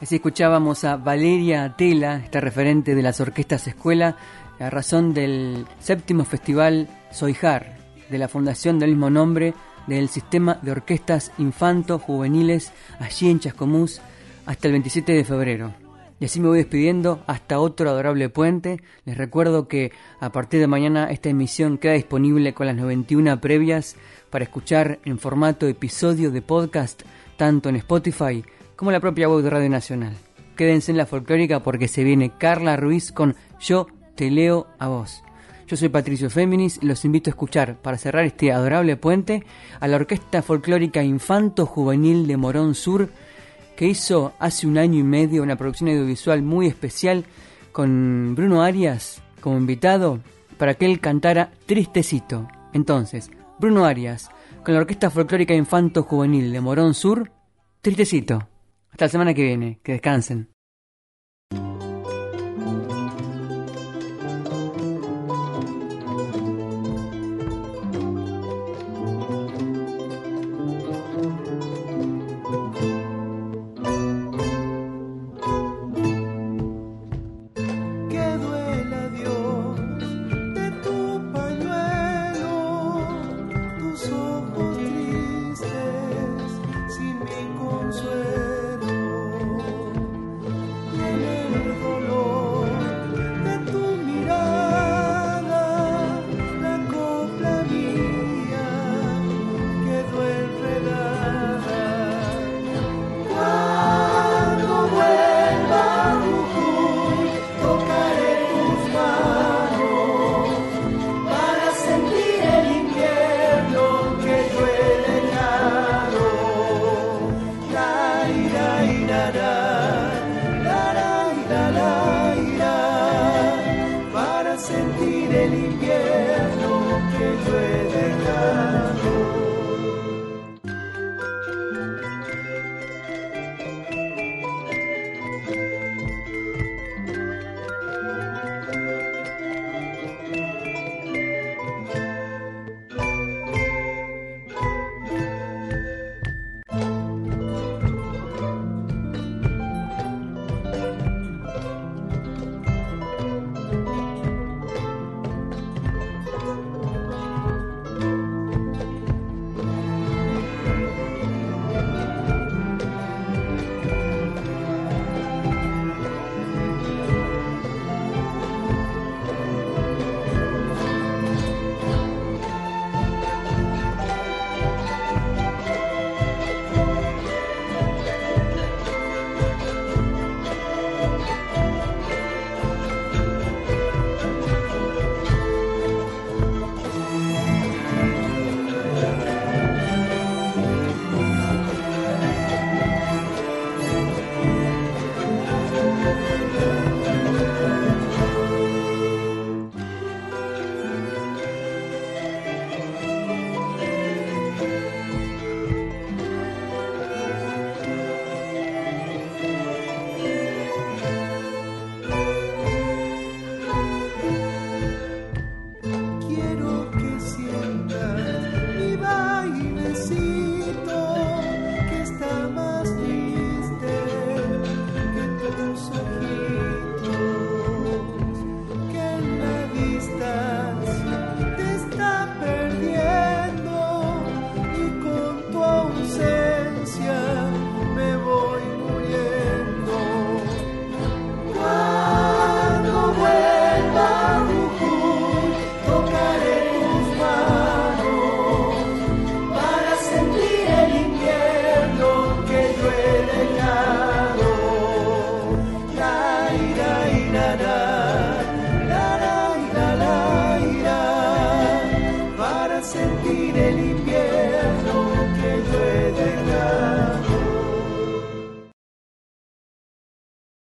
Así 0.00 0.16
escuchábamos 0.16 0.84
a 0.84 0.96
Valeria 0.96 1.74
Tela, 1.76 2.16
esta 2.24 2.40
referente 2.40 2.94
de 2.94 3.02
las 3.02 3.20
orquestas 3.20 3.66
escuela, 3.66 4.16
a 4.58 4.70
razón 4.70 5.12
del 5.12 5.66
séptimo 5.78 6.24
festival 6.24 6.88
Soijar, 7.12 7.76
de 8.08 8.16
la 8.16 8.28
fundación 8.28 8.78
del 8.78 8.90
mismo 8.92 9.10
nombre 9.10 9.52
del 9.86 10.08
sistema 10.08 10.58
de 10.62 10.72
orquestas 10.72 11.32
infanto-juveniles 11.36 12.72
allí 12.98 13.28
en 13.28 13.40
Chascomús 13.40 14.00
hasta 14.46 14.68
el 14.68 14.72
27 14.72 15.12
de 15.12 15.24
febrero. 15.24 15.74
Y 16.18 16.24
así 16.24 16.40
me 16.40 16.48
voy 16.48 16.58
despidiendo 16.58 17.22
hasta 17.26 17.60
otro 17.60 17.90
adorable 17.90 18.30
puente. 18.30 18.80
Les 19.04 19.18
recuerdo 19.18 19.68
que 19.68 19.92
a 20.18 20.32
partir 20.32 20.60
de 20.60 20.66
mañana 20.66 21.10
esta 21.10 21.28
emisión 21.28 21.76
queda 21.76 21.92
disponible 21.92 22.54
con 22.54 22.66
las 22.66 22.76
91 22.76 23.38
previas 23.40 23.96
para 24.30 24.44
escuchar 24.44 24.98
en 25.04 25.18
formato 25.18 25.66
episodio 25.66 26.30
de 26.30 26.40
podcast 26.40 27.02
tanto 27.36 27.68
en 27.68 27.76
Spotify 27.76 28.44
como 28.80 28.92
la 28.92 29.00
propia 29.00 29.28
web 29.28 29.42
de 29.42 29.50
Radio 29.50 29.68
Nacional. 29.68 30.14
Quédense 30.56 30.90
en 30.90 30.96
la 30.96 31.04
folclórica 31.04 31.62
porque 31.62 31.86
se 31.86 32.02
viene 32.02 32.32
Carla 32.38 32.78
Ruiz 32.78 33.12
con 33.12 33.36
Yo 33.60 33.86
te 34.14 34.30
leo 34.30 34.68
a 34.78 34.88
vos. 34.88 35.22
Yo 35.66 35.76
soy 35.76 35.90
Patricio 35.90 36.30
Féminis 36.30 36.78
y 36.80 36.86
los 36.86 37.04
invito 37.04 37.28
a 37.28 37.32
escuchar, 37.32 37.76
para 37.76 37.98
cerrar 37.98 38.24
este 38.24 38.52
adorable 38.52 38.96
puente, 38.96 39.44
a 39.80 39.86
la 39.86 39.96
Orquesta 39.96 40.40
Folclórica 40.40 41.02
Infanto 41.02 41.66
Juvenil 41.66 42.26
de 42.26 42.38
Morón 42.38 42.74
Sur, 42.74 43.10
que 43.76 43.86
hizo 43.86 44.32
hace 44.38 44.66
un 44.66 44.78
año 44.78 44.98
y 44.98 45.04
medio 45.04 45.42
una 45.42 45.56
producción 45.56 45.90
audiovisual 45.90 46.40
muy 46.40 46.66
especial 46.66 47.26
con 47.72 48.34
Bruno 48.34 48.62
Arias 48.62 49.20
como 49.42 49.58
invitado 49.58 50.20
para 50.56 50.72
que 50.72 50.86
él 50.86 51.00
cantara 51.00 51.50
Tristecito. 51.66 52.48
Entonces, 52.72 53.30
Bruno 53.58 53.84
Arias, 53.84 54.30
con 54.64 54.72
la 54.72 54.80
Orquesta 54.80 55.10
Folclórica 55.10 55.52
Infanto 55.52 56.02
Juvenil 56.02 56.50
de 56.50 56.62
Morón 56.62 56.94
Sur, 56.94 57.30
Tristecito. 57.82 58.48
Hasta 58.90 59.06
la 59.06 59.08
semana 59.08 59.34
que 59.34 59.42
viene. 59.42 59.80
Que 59.82 59.92
descansen. 59.92 60.49